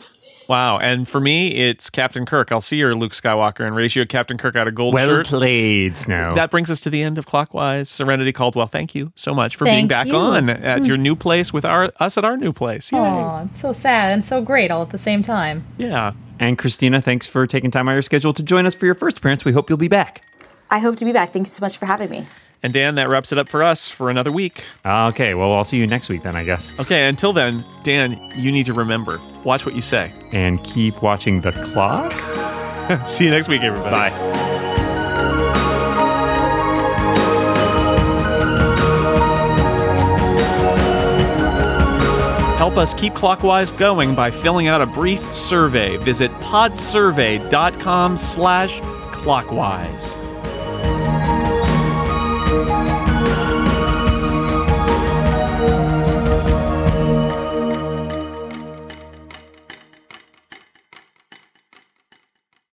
Wow. 0.47 0.79
And 0.79 1.07
for 1.07 1.21
me, 1.21 1.69
it's 1.69 1.89
Captain 1.89 2.25
Kirk. 2.25 2.51
I'll 2.51 2.59
see 2.59 2.75
your 2.75 2.93
Luke 2.93 3.13
Skywalker 3.13 3.65
and 3.65 3.73
raise 3.73 3.95
you 3.95 4.01
a 4.01 4.05
Captain 4.05 4.37
Kirk 4.37 4.57
out 4.57 4.67
of 4.67 4.75
gold 4.75 4.93
well 4.93 5.07
shirt. 5.07 5.31
Well 5.31 5.39
played, 5.39 5.97
Snell. 5.97 6.35
That 6.35 6.51
brings 6.51 6.69
us 6.69 6.81
to 6.81 6.89
the 6.89 7.01
end 7.01 7.17
of 7.17 7.25
Clockwise. 7.25 7.89
Serenity 7.89 8.33
Caldwell, 8.33 8.67
thank 8.67 8.93
you 8.93 9.13
so 9.15 9.33
much 9.33 9.55
for 9.55 9.63
thank 9.63 9.77
being 9.77 9.87
back 9.87 10.07
you. 10.07 10.15
on 10.15 10.49
at 10.49 10.85
your 10.85 10.97
mm. 10.97 11.01
new 11.01 11.15
place 11.15 11.53
with 11.53 11.63
our 11.63 11.93
us 12.01 12.17
at 12.17 12.25
our 12.25 12.35
new 12.35 12.51
place. 12.51 12.91
Yay. 12.91 12.99
Oh, 12.99 13.45
it's 13.45 13.61
so 13.61 13.71
sad 13.71 14.11
and 14.11 14.25
so 14.25 14.41
great 14.41 14.71
all 14.71 14.81
at 14.81 14.89
the 14.89 14.97
same 14.97 15.21
time. 15.21 15.65
Yeah. 15.77 16.11
And 16.41 16.57
Christina, 16.57 17.01
thanks 17.01 17.27
for 17.27 17.45
taking 17.45 17.69
time 17.69 17.87
out 17.87 17.91
of 17.91 17.95
your 17.95 18.01
schedule 18.01 18.33
to 18.33 18.41
join 18.41 18.65
us 18.65 18.73
for 18.73 18.87
your 18.87 18.95
first 18.95 19.19
appearance. 19.19 19.45
We 19.45 19.53
hope 19.53 19.69
you'll 19.69 19.77
be 19.77 19.87
back. 19.87 20.23
I 20.71 20.79
hope 20.79 20.97
to 20.97 21.05
be 21.05 21.11
back. 21.11 21.31
Thank 21.31 21.45
you 21.45 21.51
so 21.51 21.63
much 21.63 21.77
for 21.77 21.85
having 21.85 22.09
me. 22.09 22.23
And 22.63 22.73
Dan, 22.73 22.95
that 22.95 23.09
wraps 23.09 23.31
it 23.31 23.37
up 23.37 23.47
for 23.47 23.61
us 23.61 23.87
for 23.87 24.09
another 24.09 24.31
week. 24.31 24.63
Okay, 24.83 25.35
well, 25.35 25.53
I'll 25.53 25.63
see 25.63 25.77
you 25.77 25.85
next 25.85 26.09
week 26.09 26.23
then, 26.23 26.35
I 26.35 26.43
guess. 26.43 26.79
Okay, 26.79 27.07
until 27.07 27.31
then, 27.31 27.63
Dan, 27.83 28.19
you 28.35 28.51
need 28.51 28.65
to 28.65 28.73
remember 28.73 29.21
watch 29.43 29.65
what 29.65 29.75
you 29.75 29.81
say. 29.81 30.11
And 30.31 30.63
keep 30.63 31.03
watching 31.03 31.41
the 31.41 31.51
clock. 31.51 32.11
see 33.07 33.25
you 33.25 33.31
next 33.31 33.47
week, 33.47 33.61
everybody. 33.61 33.91
Bye. 33.91 34.50
Help 42.61 42.77
us 42.77 42.93
keep 42.93 43.15
Clockwise 43.15 43.71
going 43.71 44.13
by 44.13 44.29
filling 44.29 44.67
out 44.67 44.83
a 44.83 44.85
brief 44.85 45.33
survey. 45.33 45.97
Visit 45.97 46.29
podsurvey.com 46.41 48.15
slash 48.15 48.79
clockwise. 49.11 50.13